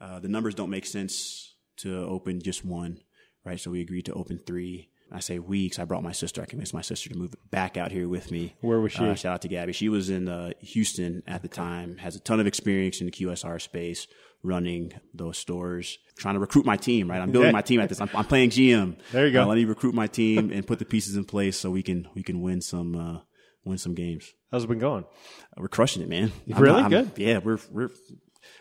[0.00, 2.98] Uh, the numbers don't make sense to open just one,
[3.44, 3.60] right?
[3.60, 4.90] So we agreed to open three.
[5.12, 5.78] I say weeks.
[5.78, 6.42] I brought my sister.
[6.42, 8.54] I convinced my sister to move back out here with me.
[8.62, 9.04] Where was she?
[9.04, 9.72] Uh, shout out to Gabby.
[9.72, 11.98] She was in uh, Houston at the time.
[11.98, 14.06] Has a ton of experience in the QSR space,
[14.42, 17.10] running those stores, trying to recruit my team.
[17.10, 18.00] Right, I'm building my team at this.
[18.00, 18.96] I'm, I'm playing GM.
[19.12, 19.42] There you go.
[19.42, 22.08] Uh, let me recruit my team and put the pieces in place so we can
[22.14, 23.20] we can win some uh,
[23.64, 24.32] win some games.
[24.50, 25.04] How's it been going?
[25.56, 26.32] We're crushing it, man.
[26.52, 26.80] I'm Really?
[26.80, 27.12] I'm- Good.
[27.18, 27.90] Yeah, we're we're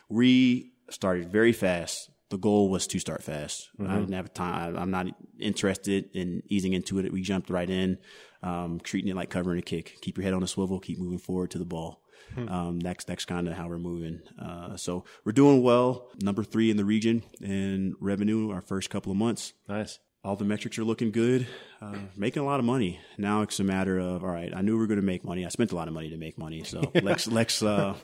[0.10, 2.10] we started very fast.
[2.34, 3.70] The goal was to start fast.
[3.80, 3.92] Mm-hmm.
[3.92, 4.76] I didn't have time.
[4.76, 5.06] I'm not
[5.40, 7.14] interested in easing into it.
[7.14, 8.00] We jumped right in,
[8.42, 10.02] um, treating it like covering a kick.
[10.02, 10.80] Keep your head on a swivel.
[10.80, 12.02] Keep moving forward to the ball.
[12.34, 12.50] Hmm.
[12.50, 14.22] Um, that's that's kind of how we're moving.
[14.42, 16.10] Uh, so we're doing well.
[16.24, 18.50] Number three in the region in revenue.
[18.50, 20.00] Our first couple of months Nice.
[20.24, 21.48] All the metrics are looking good.
[21.82, 23.00] Uh, making a lot of money.
[23.18, 24.54] Now it's a matter of all right.
[24.56, 25.46] I knew we were going to make money.
[25.46, 26.64] I spent a lot of money to make money.
[26.64, 27.96] So let's let's uh,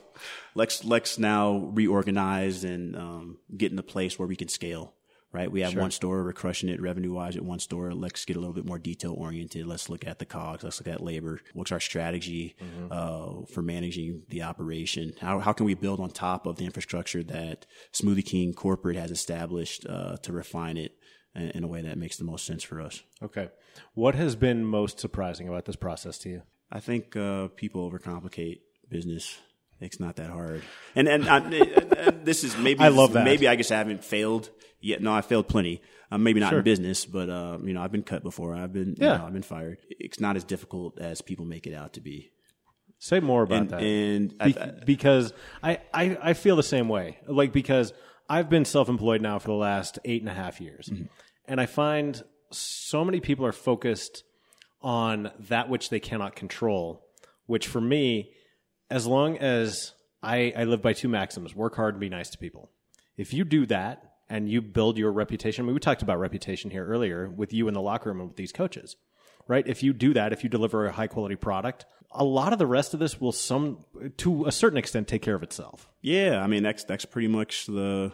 [0.54, 4.94] let's let's now reorganize and um, get in a place where we can scale.
[5.32, 6.24] Right, we have one store.
[6.24, 7.94] We're crushing it revenue wise at one store.
[7.94, 9.68] Let's get a little bit more detail oriented.
[9.68, 10.64] Let's look at the cogs.
[10.64, 11.40] Let's look at labor.
[11.54, 12.56] What's our strategy
[12.90, 15.14] uh, for managing the operation?
[15.22, 19.12] How how can we build on top of the infrastructure that Smoothie King corporate has
[19.12, 20.94] established uh, to refine it
[21.36, 23.02] in, a way that makes the most sense for us.
[23.24, 23.50] Okay.
[23.94, 26.42] What has been most surprising about this process to you?
[26.72, 29.38] I think uh, people overcomplicate business.
[29.82, 30.62] It's not that hard,
[30.94, 33.24] and and, I, and- this is maybe I love that.
[33.24, 34.50] Maybe I just haven't failed
[34.82, 35.02] yet.
[35.02, 35.82] No, I failed plenty.
[36.12, 36.60] Uh, maybe not Sure.
[36.60, 38.56] in business, but uh, you know, I've been cut before.
[38.56, 39.18] I've been, you Yeah.
[39.18, 39.78] know, I've been fired.
[39.90, 42.32] It's not as difficult as people make it out to be.
[42.98, 43.82] Say more about And, that.
[43.82, 45.32] and Be- I- I- because
[45.64, 47.20] I, I, I feel the same way.
[47.28, 47.94] Like, because
[48.30, 50.90] I've been self employed now for the last eight and a half years.
[50.90, 51.06] Mm-hmm.
[51.46, 54.24] And I find so many people are focused
[54.82, 57.04] on that which they cannot control,
[57.48, 58.32] which for me,
[58.90, 62.38] as long as I, I live by two maxims work hard and be nice to
[62.38, 62.72] people.
[63.18, 66.70] If you do that and you build your reputation, I mean, we talked about reputation
[66.72, 68.96] here earlier with you in the locker room and with these coaches
[69.50, 69.68] right?
[69.68, 72.66] If you do that, if you deliver a high quality product, a lot of the
[72.66, 73.86] rest of this will some
[74.18, 75.90] to a certain extent take care of itself.
[76.02, 78.12] Yeah, I mean that's that's pretty much the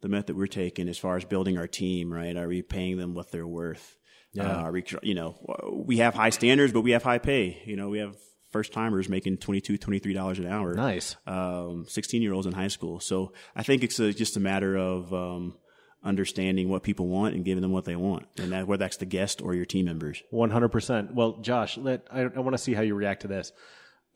[0.00, 2.12] the method we're taking as far as building our team.
[2.12, 2.36] Right?
[2.36, 3.96] Are we paying them what they're worth?
[4.32, 4.58] Yeah.
[4.58, 5.36] Uh, are we, you know,
[5.72, 7.62] we have high standards, but we have high pay.
[7.64, 8.16] You know, we have
[8.50, 10.74] first timers making 22 23 dollars an hour.
[10.74, 11.16] Nice.
[11.26, 13.00] Um, 16 year olds in high school.
[13.00, 15.56] So I think it's a, just a matter of um,
[16.04, 19.06] understanding what people want and giving them what they want, and that whether that's the
[19.06, 20.22] guest or your team members.
[20.30, 21.14] One hundred percent.
[21.14, 23.52] Well, Josh, let I, I want to see how you react to this.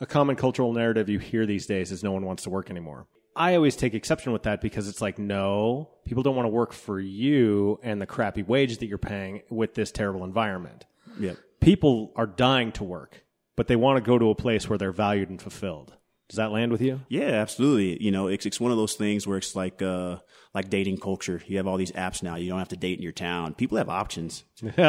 [0.01, 3.07] A common cultural narrative you hear these days is no one wants to work anymore.
[3.35, 6.73] I always take exception with that because it's like, no, people don't want to work
[6.73, 10.85] for you and the crappy wage that you're paying with this terrible environment.
[11.19, 11.39] Yep.
[11.61, 13.25] People are dying to work,
[13.57, 15.95] but they want to go to a place where they're valued and fulfilled.
[16.29, 17.01] Does that land with you?
[17.09, 18.03] Yeah, absolutely.
[18.03, 20.17] You know, it's it's one of those things where it's like uh
[20.55, 21.43] like dating culture.
[21.47, 22.37] You have all these apps now.
[22.37, 23.55] You don't have to date in your town.
[23.55, 24.45] People have options.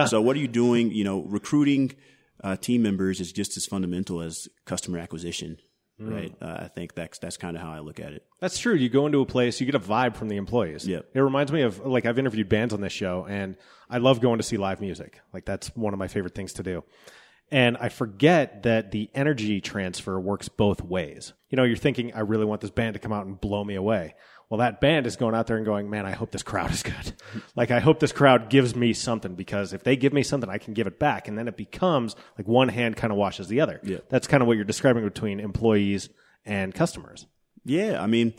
[0.05, 0.91] So what are you doing?
[0.91, 1.93] You know, recruiting
[2.43, 5.57] uh, team members is just as fundamental as customer acquisition.
[5.99, 6.33] right?
[6.41, 8.25] Uh, I think that's that's kind of how I look at it.
[8.41, 8.73] That's true.
[8.75, 10.85] You go into a place, you get a vibe from the employees.
[10.85, 11.05] Yep.
[11.13, 13.55] It reminds me of like I've interviewed bands on this show, and
[13.89, 15.21] I love going to see live music.
[15.33, 16.83] Like that's one of my favorite things to do.
[17.51, 21.33] And I forget that the energy transfer works both ways.
[21.49, 23.75] You know, you're thinking, I really want this band to come out and blow me
[23.75, 24.15] away.
[24.49, 26.83] Well, that band is going out there and going, man, I hope this crowd is
[26.83, 27.13] good.
[27.55, 30.57] like, I hope this crowd gives me something because if they give me something, I
[30.57, 31.27] can give it back.
[31.27, 33.79] And then it becomes like one hand kind of washes the other.
[33.83, 33.99] Yeah.
[34.09, 36.09] That's kind of what you're describing between employees
[36.45, 37.25] and customers.
[37.65, 38.33] Yeah, I mean,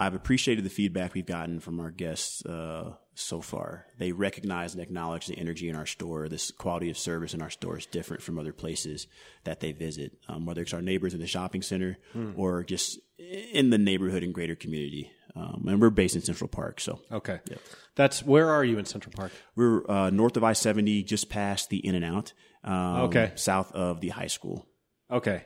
[0.00, 3.86] I've appreciated the feedback we've gotten from our guests uh, so far.
[3.98, 6.28] They recognize and acknowledge the energy in our store.
[6.28, 9.08] This quality of service in our store is different from other places
[9.44, 11.98] that they visit, um, whether it's our neighbors in the shopping center
[12.36, 15.10] or just in the neighborhood and greater community.
[15.38, 17.38] Um, and we're based in Central Park, so Okay.
[17.94, 19.30] That's where are you in Central Park?
[19.54, 22.32] we're uh, north of I seventy, just past the In-N-Out.
[22.64, 23.32] Um, Okay.
[23.36, 24.66] south of the high school.
[25.10, 25.44] Okay.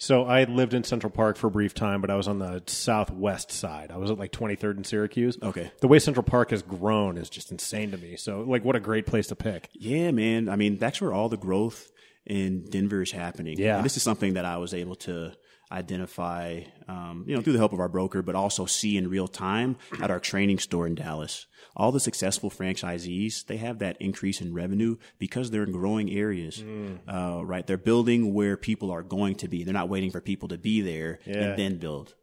[0.00, 2.62] So I lived in Central Park for a brief time, but I was on the
[2.66, 3.90] southwest side.
[3.90, 5.36] I was at like 23rd and Syracuse.
[5.42, 5.70] Okay.
[5.80, 8.16] The way Central Park has grown is just insane to me.
[8.16, 9.68] So, like, what a great place to pick.
[9.74, 10.48] Yeah, man.
[10.48, 11.90] I mean, that's where all the growth
[12.26, 13.58] in Denver is happening.
[13.58, 13.76] Yeah.
[13.76, 15.32] And this is something that I was able to
[15.70, 19.28] identify, um, you know, through the help of our broker, but also see in real
[19.28, 21.46] time at our training store in Dallas.
[21.76, 26.62] All the successful franchisees, they have that increase in revenue because they're in growing areas,
[27.06, 27.66] uh, right?
[27.66, 29.64] They're building where people are going to be.
[29.64, 31.36] They're not waiting for people to be there Yeah.
[31.50, 32.14] and then build.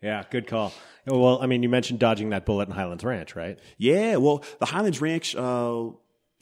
[0.00, 0.72] Yeah, good call.
[1.06, 3.56] Well, I mean, you mentioned dodging that bullet in Highlands Ranch, right?
[3.78, 5.90] Yeah, well, the Highlands Ranch uh,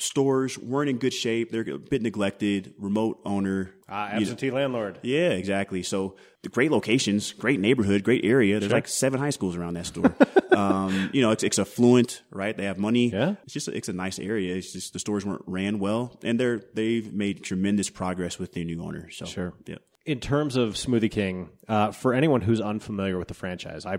[0.02, 1.50] stores weren't in good shape.
[1.50, 2.74] They're a bit neglected.
[2.78, 3.74] Remote owner.
[3.88, 4.98] You know- absentee landlord.
[5.02, 5.82] Yeah, exactly.
[5.82, 8.60] So the great locations, great neighborhood, great area.
[8.60, 10.14] There's like seven high schools around that store.
[10.52, 12.56] um, you know, it's, it's affluent, right?
[12.56, 13.10] They have money.
[13.10, 13.34] Yeah.
[13.44, 14.54] It's just a, it's a nice area.
[14.56, 18.64] It's just the stores weren't ran well, and they're they've made tremendous progress with their
[18.64, 19.10] new owner.
[19.10, 19.54] So Sure.
[19.66, 19.76] yeah.
[20.06, 23.98] In terms of Smoothie King, uh, for anyone who's unfamiliar with the franchise, I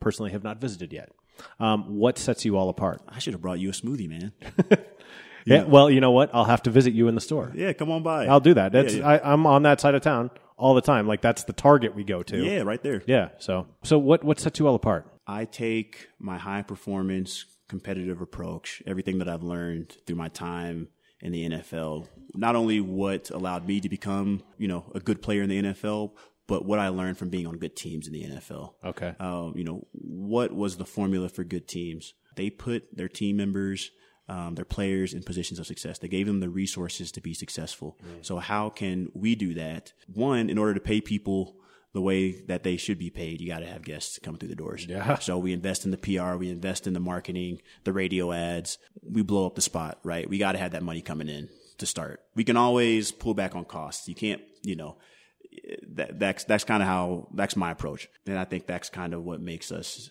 [0.00, 1.10] personally have not visited yet.
[1.58, 3.00] Um, what sets you all apart?
[3.08, 4.32] I should have brought you a smoothie, man.
[5.50, 5.64] Yeah.
[5.64, 6.30] Well, you know what?
[6.32, 7.52] I'll have to visit you in the store.
[7.54, 8.26] Yeah, come on by.
[8.26, 8.72] I'll do that.
[8.72, 9.06] That's yeah.
[9.06, 11.06] I, I'm on that side of town all the time.
[11.06, 12.38] Like that's the target we go to.
[12.38, 13.02] yeah, right there.
[13.06, 13.30] Yeah.
[13.38, 15.06] So so what what sets you all apart?
[15.26, 20.88] I take my high performance competitive approach, everything that I've learned through my time
[21.20, 25.42] in the NFL, not only what allowed me to become, you know, a good player
[25.42, 26.12] in the NFL,
[26.48, 28.74] but what I learned from being on good teams in the NFL.
[28.84, 29.14] Okay.
[29.20, 32.14] Um, you know, what was the formula for good teams?
[32.34, 33.92] They put their team members,
[34.30, 35.98] um, their players in positions of success.
[35.98, 37.98] They gave them the resources to be successful.
[38.22, 39.92] So how can we do that?
[40.06, 41.56] One, in order to pay people
[41.92, 44.54] the way that they should be paid, you got to have guests come through the
[44.54, 44.86] doors.
[44.86, 45.16] Yeah.
[45.20, 48.78] So we invest in the PR, we invest in the marketing, the radio ads.
[49.02, 50.30] We blow up the spot, right?
[50.30, 52.20] We got to have that money coming in to start.
[52.36, 54.06] We can always pull back on costs.
[54.06, 54.96] You can't, you know,
[55.94, 59.24] that, that's that's kind of how that's my approach, and I think that's kind of
[59.24, 60.10] what makes us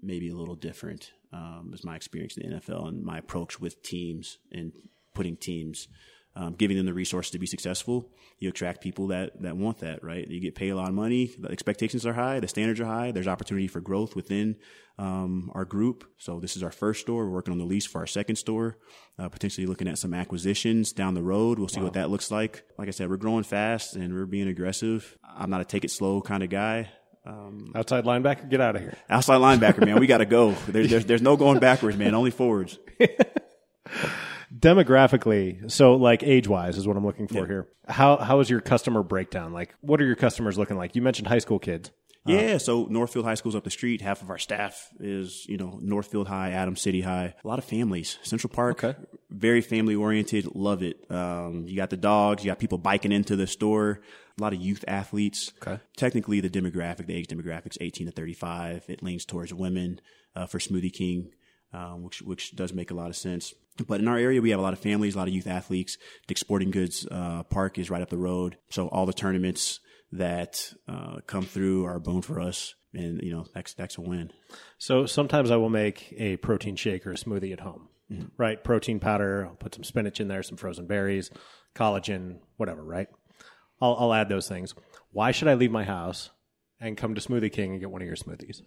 [0.00, 1.12] maybe a little different.
[1.34, 4.70] Um, is my experience in the NFL and my approach with teams and
[5.14, 5.88] putting teams,
[6.36, 8.08] um, giving them the resources to be successful.
[8.38, 10.26] You attract people that that want that, right?
[10.28, 11.34] You get paid a lot of money.
[11.36, 12.38] The expectations are high.
[12.38, 13.10] The standards are high.
[13.10, 14.56] There's opportunity for growth within
[14.96, 16.04] um, our group.
[16.18, 17.24] So this is our first store.
[17.24, 18.78] We're working on the lease for our second store.
[19.18, 21.58] Uh, potentially looking at some acquisitions down the road.
[21.58, 22.64] We'll see what that looks like.
[22.78, 25.16] Like I said, we're growing fast and we're being aggressive.
[25.36, 26.90] I'm not a take it slow kind of guy.
[27.26, 28.96] Outside linebacker, get out of here.
[29.08, 30.54] Outside linebacker, man, we got to go.
[30.68, 32.14] There, there's, there's no going backwards, man.
[32.14, 32.78] Only forwards.
[34.56, 37.68] Demographically, so like age wise is what I'm looking for here.
[37.88, 39.52] How how is your customer breakdown?
[39.52, 40.94] Like, what are your customers looking like?
[40.94, 41.90] You mentioned high school kids.
[42.26, 44.00] Yeah, so Northfield High School's up the street.
[44.00, 47.34] Half of our staff is, you know, Northfield High, Adams City High.
[47.44, 48.18] A lot of families.
[48.22, 48.98] Central Park, Okay.
[49.28, 50.48] very family oriented.
[50.54, 51.04] Love it.
[51.10, 52.42] Um, you got the dogs.
[52.42, 54.00] You got people biking into the store.
[54.38, 55.52] A lot of youth athletes.
[55.62, 55.80] Okay.
[55.96, 58.84] Technically, the demographic, the age demographic is 18 to 35.
[58.88, 60.00] It leans towards women
[60.34, 61.30] uh, for Smoothie King,
[61.72, 63.54] um, which which does make a lot of sense.
[63.86, 65.98] But in our area, we have a lot of families, a lot of youth athletes.
[66.26, 69.80] Dick's Sporting Goods uh, Park is right up the road, so all the tournaments
[70.12, 74.00] that uh, come through are a boon for us, and you know that's that's a
[74.00, 74.32] win.
[74.78, 77.88] So sometimes I will make a protein shake or a smoothie at home.
[78.36, 79.46] Right, protein powder.
[79.46, 81.30] I'll put some spinach in there, some frozen berries,
[81.74, 82.84] collagen, whatever.
[82.84, 83.08] Right.
[83.84, 84.74] I'll I'll add those things.
[85.12, 86.30] Why should I leave my house
[86.80, 88.62] and come to Smoothie King and get one of your smoothies?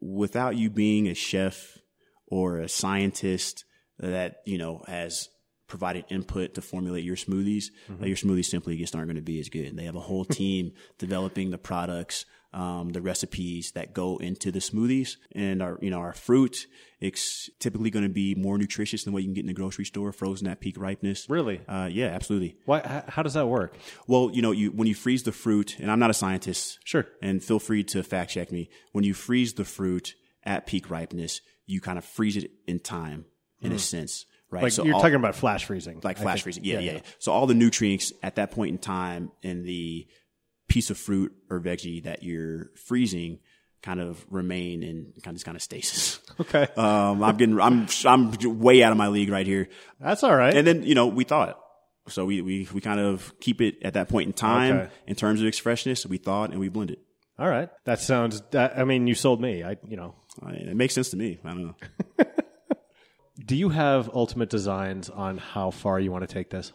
[0.00, 1.78] Without you being a chef
[2.26, 3.64] or a scientist
[3.98, 5.28] that you know has
[5.68, 8.04] provided input to formulate your smoothies, Mm-hmm.
[8.04, 9.76] your smoothies simply just aren't going to be as good.
[9.76, 14.58] They have a whole team developing the products, um, the recipes that go into the
[14.58, 16.66] smoothies, and our you know our fruit.
[17.00, 19.84] It's typically going to be more nutritious than what you can get in the grocery
[19.84, 21.28] store, frozen at peak ripeness.
[21.28, 21.60] Really?
[21.66, 22.56] Uh, yeah, absolutely.
[22.64, 23.02] Why?
[23.08, 23.76] How does that work?
[24.06, 27.06] Well, you know, you when you freeze the fruit, and I'm not a scientist, Sure.
[27.20, 28.70] and feel free to fact check me.
[28.92, 33.24] When you freeze the fruit at peak ripeness, you kind of freeze it in time,
[33.60, 34.62] in a sense, right?
[34.64, 36.64] Like So you're all- talking about flash freezing, like flash freezing.
[36.64, 37.00] Yeah, yeah, yeah.
[37.18, 40.06] So all the nutrients at that point in time in the
[40.72, 43.38] piece of fruit or veggie that you're freezing
[43.82, 46.18] kind of remain in kind of kind of stasis.
[46.40, 49.68] Okay, Um, I'm getting, I'm, I'm way out of my league right here.
[50.00, 50.54] that's all right.
[50.56, 51.58] And then, you know, we thought.
[52.08, 54.90] So we, we, we kind of keep it at that point in time Okay.
[55.06, 56.06] in terms of its freshness.
[56.06, 57.00] We thought and we blend it.
[57.38, 58.40] all right, that sounds.
[58.52, 59.62] That, I mean, you sold me.
[59.62, 61.38] I, you know, I it makes sense to me.
[61.44, 61.76] I don't know.
[63.46, 66.72] do you have ultimate designs on how far you want to take this?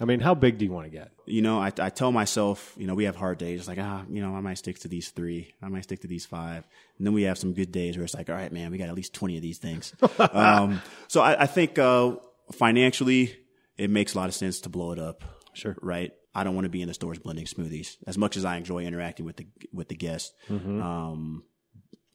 [0.00, 1.10] I mean, how big do you want to get?
[1.24, 3.60] You know, I, I tell myself, you know, we have hard days.
[3.60, 5.54] It's like, ah, you know, I might stick to these three.
[5.62, 6.66] I might stick to these five.
[6.98, 8.88] And then we have some good days where it's like, all right, man, we got
[8.88, 9.94] at least 20 of these things.
[10.18, 12.16] um, so I, I think, uh,
[12.52, 13.36] financially,
[13.78, 15.24] it makes a lot of sense to blow it up.
[15.54, 15.76] Sure.
[15.80, 16.12] Right.
[16.34, 18.84] I don't want to be in the stores blending smoothies as much as I enjoy
[18.84, 20.34] interacting with the, with the guests.
[20.82, 21.44] Um,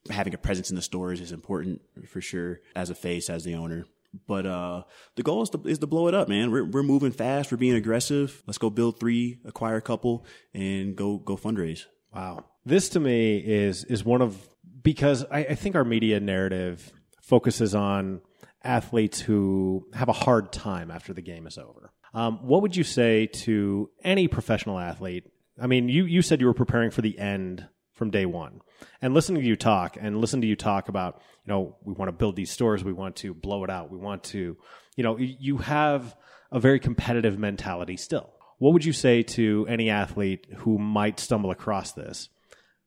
[0.10, 3.56] having a presence in the stores is important for sure as a face, as the
[3.56, 3.86] owner.
[4.28, 4.84] But uh,
[5.16, 6.52] the goal is to, is to blow it up, man.
[6.52, 7.52] We're, we're moving fast.
[7.52, 8.44] We're being aggressive.
[8.46, 11.86] Let's go build three, acquire a couple, and go go fundraise.
[12.14, 12.46] Wow.
[12.66, 14.50] This to me is is one of
[14.84, 16.92] because I, I think our media narrative
[17.22, 18.22] focuses on
[18.64, 21.92] athletes who have a hard time after the game is over.
[22.14, 25.26] Um, what would you say to any professional athlete?
[25.60, 27.68] I mean, you you said you were preparing for the end
[28.02, 28.62] from day one,
[29.00, 32.10] and listening to you talk and listen to you talk about, you know, we want
[32.10, 34.58] to build these stores, we want to blow it out, we want to,
[34.96, 36.16] you know, you have
[36.52, 38.34] a very competitive mentality still.
[38.58, 42.30] What would you say to any athlete who might stumble across this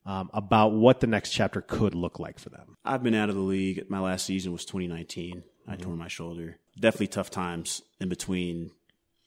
[0.05, 2.75] um, about what the next chapter could look like for them?
[2.83, 3.89] I've been out of the league.
[3.89, 5.43] My last season was 2019.
[5.65, 6.57] I tore my shoulder.
[6.77, 8.71] Definitely tough times in between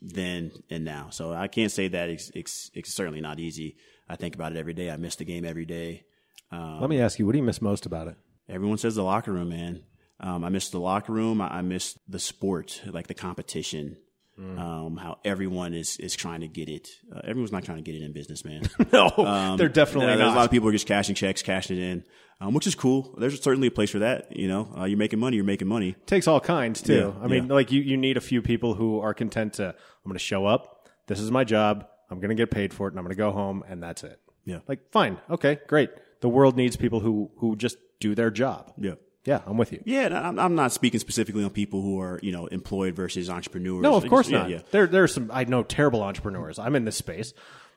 [0.02, 1.08] then and now.
[1.08, 3.78] So I can't say that it's, it's, it's certainly not easy.
[4.08, 4.90] I think about it every day.
[4.90, 6.04] I miss the game every day.
[6.50, 8.16] Let me ask you, what do you miss most about it?
[8.48, 9.82] Everyone says the locker room, man.
[10.20, 11.40] Um, I miss the locker room.
[11.40, 13.96] I, I miss the sport, like the competition.
[14.40, 16.88] Um, how everyone is is trying to get it.
[17.12, 18.62] Uh, everyone's not trying to get it in business, man.
[18.92, 21.82] No, Um, they're definitely There's a lot of people are just cashing checks, cashing it
[21.82, 22.04] in,
[22.40, 23.16] um, which is cool.
[23.18, 24.36] There's certainly a place for that.
[24.36, 25.96] You know, uh, you're making money, you're making money.
[26.06, 27.12] takes all kinds too.
[27.16, 27.52] Yeah, I mean, yeah.
[27.52, 29.70] like you, you need a few people who are content to.
[29.70, 30.88] I'm going to show up.
[31.08, 31.88] This is my job.
[32.10, 34.04] I'm going to get paid for it, and I'm going to go home, and that's
[34.04, 34.20] it.
[34.44, 34.60] Yeah.
[34.66, 35.90] Like, fine, okay, great.
[36.20, 38.72] The world needs people who who just do their job.
[38.78, 38.94] Yeah.
[39.24, 39.82] Yeah, I'm with you.
[39.84, 43.82] Yeah, I'm, I'm not speaking specifically on people who are, you know, employed versus entrepreneurs.
[43.82, 44.50] No, of course yeah, not.
[44.50, 44.60] Yeah.
[44.70, 45.30] There, there's some.
[45.32, 46.58] I know terrible entrepreneurs.
[46.58, 47.34] I'm in this space,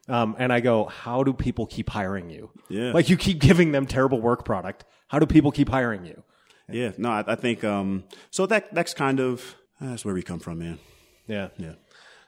[0.08, 2.52] um, and I go, how do people keep hiring you?
[2.70, 2.94] Yeah.
[2.94, 4.86] like you keep giving them terrible work product.
[5.10, 6.24] How do people keep hiring you?
[6.70, 8.46] Yeah, no, I, I think um, so.
[8.46, 10.80] That that's kind of that's where we come from, man.
[11.28, 11.50] Yeah.
[11.58, 11.74] Yeah.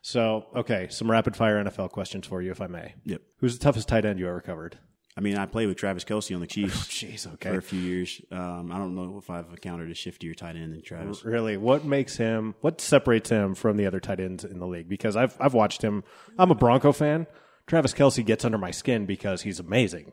[0.05, 2.93] So, okay, some rapid fire NFL questions for you, if I may.
[3.05, 3.21] Yep.
[3.37, 4.77] Who's the toughest tight end you ever covered?
[5.15, 6.75] I mean, I played with Travis Kelce on the Chiefs.
[6.89, 7.55] Jeez, For okay.
[7.55, 10.81] a few years, um, I don't know if I've encountered a shiftier tight end than
[10.81, 11.23] Travis.
[11.23, 12.53] Really, what makes him?
[12.59, 14.89] What separates him from the other tight ends in the league?
[14.89, 16.03] Because I've I've watched him.
[16.37, 17.25] I'm a Bronco fan.
[17.65, 20.11] Travis Kelce gets under my skin because he's amazing.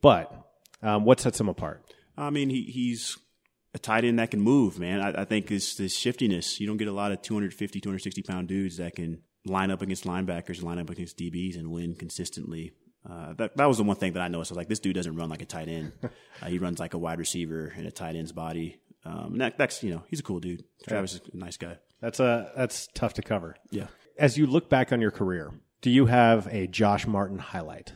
[0.00, 0.34] But
[0.82, 1.84] um, what sets him apart?
[2.16, 3.16] I mean, he, he's
[3.74, 5.00] a tight end that can move, man.
[5.00, 6.60] I, I think it's this shiftiness.
[6.60, 10.04] You don't get a lot of 250, 260 pound dudes that can line up against
[10.04, 12.72] linebackers, line up against DBs, and win consistently.
[13.08, 14.52] Uh, that that was the one thing that I noticed.
[14.52, 15.92] I was like, this dude doesn't run like a tight end.
[16.02, 18.78] uh, he runs like a wide receiver in a tight end's body.
[19.04, 20.64] Um, that, that's you know, he's a cool dude.
[20.86, 21.78] Travis is a nice guy.
[22.00, 23.56] That's a that's tough to cover.
[23.70, 23.86] Yeah.
[24.18, 25.50] As you look back on your career,
[25.80, 27.92] do you have a Josh Martin highlight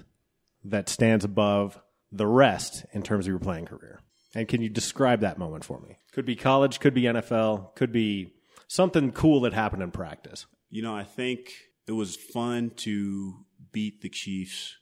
[0.65, 1.79] that stands above
[2.11, 4.01] the rest in terms of your playing career?
[4.35, 5.99] And can you describe that moment for me?
[6.13, 8.35] Could be college, could be NFL, could be
[8.69, 10.47] something cool that happened in practice.
[10.69, 11.53] You know, I think
[11.87, 14.77] it was fun to beat the Chiefs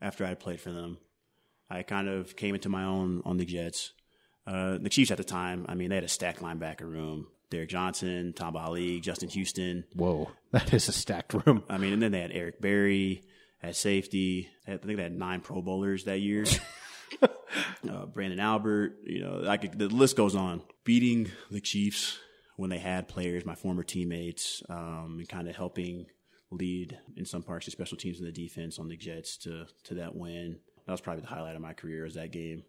[0.00, 0.98] after I played for them.
[1.70, 3.92] I kind of came into my own on the Jets.
[4.46, 7.26] Uh, the Chiefs at the time, I mean, they had a stacked linebacker room.
[7.50, 9.84] Derrick Johnson, Tamba Hali, Justin Houston.
[9.94, 11.64] Whoa, that is a stacked room.
[11.68, 13.22] I mean, and then they had Eric Berry
[13.62, 14.48] at safety.
[14.66, 16.44] I think they had nine Pro Bowlers that year.
[17.88, 20.62] uh, Branden Albert, you know, I could, the list goes on.
[20.84, 22.18] Beating the Chiefs
[22.56, 26.06] when they had players, my former teammates, um, and kind of helping
[26.50, 29.94] lead in some parts the special teams and the defense on the Jets to to
[29.94, 30.58] that win.
[30.86, 32.04] That was probably the highlight of my career.
[32.04, 32.62] Was that game?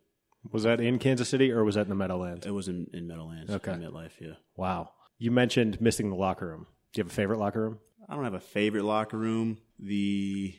[0.52, 2.46] Was that in Kansas City or was that in the Meadowlands?
[2.46, 3.72] It was in in Meadowlands, Okay.
[3.74, 4.12] in MetLife.
[4.20, 4.34] Yeah.
[4.58, 4.92] Wow.
[5.18, 6.68] You mentioned missing the locker room.
[6.94, 7.80] Do you have a favorite locker room?
[8.10, 9.60] I don't have a favorite locker room.
[9.80, 10.56] The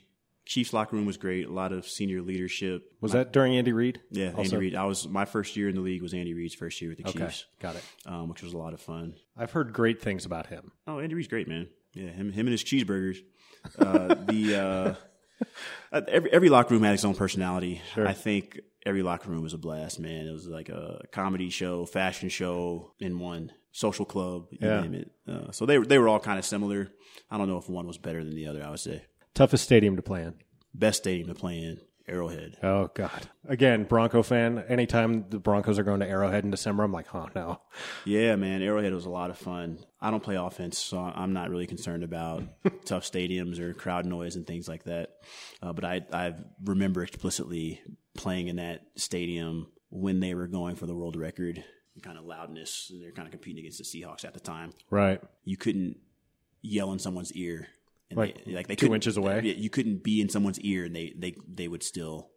[0.51, 1.47] Chiefs locker room was great.
[1.47, 2.83] A lot of senior leadership.
[3.01, 4.01] Was that during Andy Reid?
[4.11, 4.59] Yeah, Andy Also?
[4.59, 4.75] Reid.
[4.75, 7.09] I was my first year in the league was Andy Reid's first year with the
[7.09, 7.85] Okay, Chiefs, got it.
[8.05, 9.15] um, which was a lot of fun.
[9.37, 10.73] I've heard great things about him.
[10.89, 11.69] Oh, Andy Reid's great, man.
[11.95, 13.19] Yeah, him, him and his cheeseburgers.
[13.79, 14.97] Uh, the
[15.41, 15.45] uh,
[15.93, 17.81] uh, every every locker room had its own personality.
[17.97, 20.27] I think every locker room was a blast, man.
[20.27, 24.81] It was like a comedy show, fashion show in one, social club, you Yeah.
[24.81, 25.11] name it.
[25.29, 26.89] Uh, so they they were all kind of similar.
[27.31, 28.65] I don't know if one was better than the other.
[28.65, 29.05] I would say
[29.35, 30.35] Toughest stadium to play in.
[30.75, 32.57] best stadium to play in, Arrowhead.
[32.63, 33.29] Oh God!
[33.49, 34.65] Again, Bronco fan.
[34.69, 37.61] Anytime the Broncos are going to Arrowhead in December, I'm like, oh no.
[38.05, 39.79] Yeah, man, Arrowhead was a lot of fun.
[40.01, 42.43] I don't play offense, so I'm not really concerned about
[42.85, 45.11] tough stadiums or crowd noise and things like that.
[45.63, 47.81] Uh, but I I remember explicitly
[48.15, 51.65] playing in that stadium when they were going for the world record
[52.03, 52.91] kind of loudness.
[52.99, 54.73] They're kind of competing against the Seahawks at the time.
[54.89, 55.21] Right.
[55.45, 55.99] You couldn't
[56.63, 57.69] yell in someone's ear.
[58.13, 59.41] Like, they, like they two inches away?
[59.45, 62.31] Yeah, you couldn't be in someone's ear, and they they they would still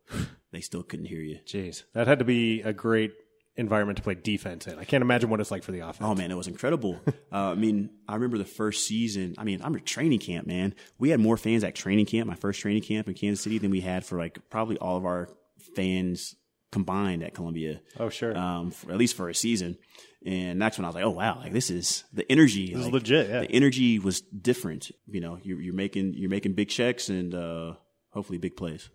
[0.52, 1.40] they still couldn't hear you.
[1.46, 3.14] Jeez, that had to be a great
[3.56, 4.80] environment to play defense in.
[4.80, 6.02] I can't imagine what it's like for the offense.
[6.02, 7.00] Oh man, it was incredible.
[7.08, 7.12] uh,
[7.52, 9.36] I mean, I remember the first season.
[9.38, 10.76] I mean, I'm at training camp, man.
[10.98, 13.72] We had more fans at training camp, my first training camp in Kansas City, than
[13.72, 15.30] we had for like probably all of our
[15.76, 16.36] fans
[16.74, 17.80] combined at Columbia.
[18.00, 18.38] Oh, sure.
[18.38, 19.78] Um, for, at least for a season.
[20.26, 22.74] And that's when I was like, oh wow, like this is the energy.
[22.74, 23.42] is like, legit, yeah.
[23.42, 24.90] The energy was different.
[25.08, 27.74] You know, you're, you're making you're making big checks and uh,
[28.12, 28.90] hopefully big plays.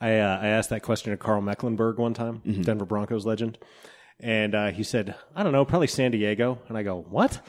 [0.00, 2.62] I uh, I asked that question to Karl Mecklenburg one time, Mm-hmm.
[2.62, 3.58] Denver Broncos legend,
[4.20, 7.40] and uh, he said, "I don't know, probably San Diego." And I go, "What?"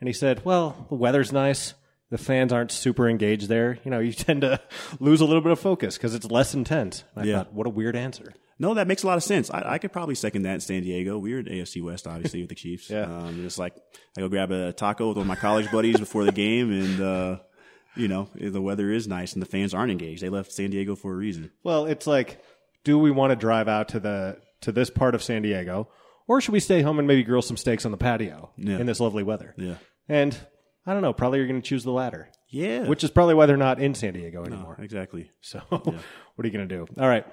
[0.00, 1.74] And he said, "Well, the weather's nice.
[2.10, 3.78] The fans aren't super engaged there.
[3.84, 4.60] You know, you tend to
[5.00, 7.36] lose a little bit of focus because it's less intense." And I Yeah.
[7.38, 8.32] thought, what a weird answer.
[8.60, 9.50] No, that makes a lot of sense.
[9.50, 11.18] I, I could probably second that in San Diego.
[11.18, 12.90] We were in AFC West, obviously, with the Chiefs.
[12.90, 13.04] Yeah.
[13.04, 13.74] Um, it's like
[14.16, 17.00] I go grab a taco with one of my college buddies before the game, and
[17.00, 17.38] uh,
[17.96, 20.22] you know the weather is nice and the fans aren't engaged.
[20.22, 21.50] They left San Diego for a reason.
[21.64, 22.40] Well, it's like,
[22.84, 25.88] do we want to drive out to the to this part of San Diego,
[26.28, 28.76] or should we stay home and maybe grill some steaks on the patio Yeah.
[28.78, 29.54] in this lovely weather?
[29.56, 29.76] Yeah.
[30.06, 30.36] And
[30.86, 31.12] I don't know.
[31.14, 32.28] Probably you're going to choose the latter.
[32.48, 32.88] Yeah.
[32.88, 34.76] Which is probably why they're not in San Diego anymore.
[34.80, 35.30] exactly.
[35.40, 36.86] So, what are you going to do?
[36.98, 37.24] All right.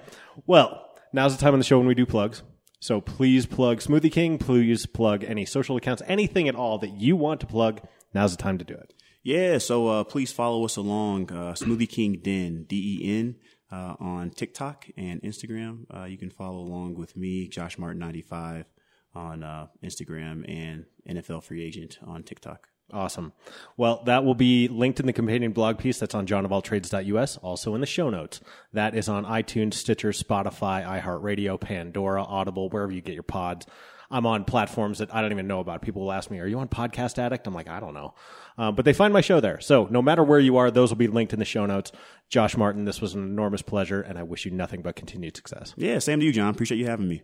[0.46, 2.42] Well, now's the time on the show when we do plugs.
[2.80, 4.38] So please plug Smoothie King.
[4.38, 7.80] Please plug any social accounts, anything at all that you want to plug.
[8.14, 8.94] Now's the time to do it.
[9.22, 13.36] Yeah, so uh, please follow us along, uh, Smoothie King Den, D E N,
[13.70, 15.84] uh, on TikTok and Instagram.
[15.94, 18.66] Uh, you can follow along with me, Josh Martin ninety five,
[19.14, 22.68] on uh, Instagram and NFL Free Agent on TikTok.
[22.92, 23.32] Awesome.
[23.76, 27.82] Well, that will be linked in the companion blog piece that's on jonofalltrades.us, also in
[27.82, 28.40] the show notes.
[28.72, 33.66] That is on iTunes, Stitcher, Spotify, iHeartRadio, Pandora, Audible, wherever you get your pods.
[34.10, 35.82] I'm on platforms that I don't even know about.
[35.82, 37.46] People will ask me, Are you on Podcast Addict?
[37.46, 38.14] I'm like, I don't know.
[38.56, 39.60] Um, but they find my show there.
[39.60, 41.92] So no matter where you are, those will be linked in the show notes.
[42.30, 45.74] Josh Martin, this was an enormous pleasure, and I wish you nothing but continued success.
[45.76, 46.48] Yeah, same to you, Jon.
[46.48, 47.22] Appreciate you having me.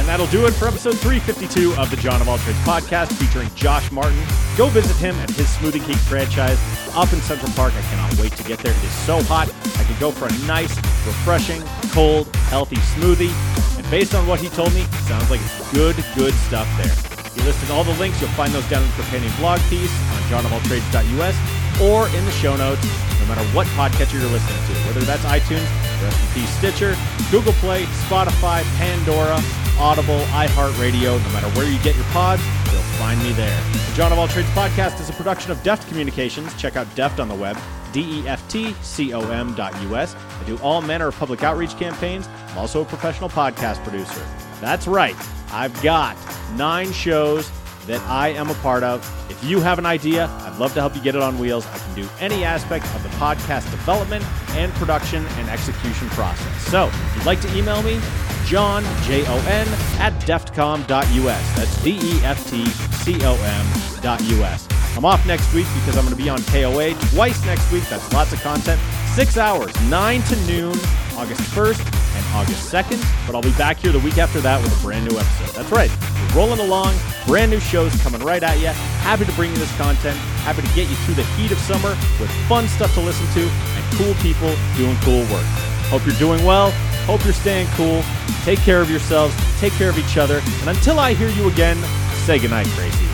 [0.00, 3.50] And that'll do it for episode 352 of the Jon of All Trades podcast featuring
[3.54, 4.18] Josh Martin.
[4.56, 6.56] Go visit him at his Smoothie King franchise
[6.96, 7.74] up in Central Park.
[7.76, 8.72] I cannot wait to get there.
[8.72, 9.52] It is so hot.
[9.76, 10.74] I can go for a nice,
[11.04, 11.60] refreshing,
[11.92, 13.28] cold, healthy smoothie.
[13.76, 16.96] And based on what he told me, it sounds like it's good, good stuff there.
[17.36, 18.22] He listed all the links.
[18.22, 21.36] You'll find those down in the companion blog piece on jonofalltrades.us
[21.84, 22.88] or in the show notes,
[23.20, 25.68] no matter what podcatcher you're listening to, whether that's iTunes,
[26.00, 26.96] rest in peace Stitcher,
[27.30, 29.36] Google Play, Spotify, Pandora,
[29.80, 33.58] Audible, iHeartRadio, no matter where you get your pods, you'll find me there.
[33.72, 36.54] The Jon of All Trades podcast is a production of Deft Communications.
[36.56, 37.58] Check out Deft on the web,
[37.92, 40.14] D-E-F-T-C-O-M dot U-S.
[40.38, 42.28] I do all manner of public outreach campaigns.
[42.48, 44.20] I'm also a professional podcast producer.
[44.60, 45.16] That's right.
[45.50, 46.14] I've got
[46.56, 47.50] nine shows
[47.90, 49.04] that I am a part of.
[49.30, 51.66] If you have an idea, I'd love to help you get it on wheels.
[51.66, 56.62] I can do any aspect of the podcast development and production and execution process.
[56.62, 58.00] So, if you'd like to email me,
[58.46, 59.66] Jon, J O N,
[60.00, 61.56] at deftcom.us.
[61.56, 64.68] That's D E F T C O M dot US.
[64.96, 67.84] I'm off next week because I'm going to be on KOA twice next week.
[67.88, 68.80] That's lots of content.
[69.14, 70.78] Six hours, 9 to noon,
[71.16, 73.26] August 1st and August 2nd.
[73.26, 75.54] But I'll be back here the week after that with a brand new episode.
[75.54, 75.90] That's right.
[76.34, 76.94] Rolling along.
[77.26, 78.68] Brand new shows coming right at you.
[79.02, 80.16] Happy to bring you this content.
[80.46, 83.48] Happy to get you through the heat of summer with fun stuff to listen to
[83.48, 85.44] and cool people doing cool work.
[85.90, 86.70] Hope you're doing well.
[87.04, 88.02] Hope you're staying cool.
[88.44, 89.34] Take care of yourselves.
[89.58, 90.40] Take care of each other.
[90.60, 91.76] And until I hear you again,
[92.24, 93.06] say goodnight, Gracie.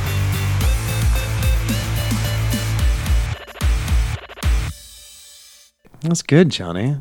[6.03, 6.97] That's good, Johnny.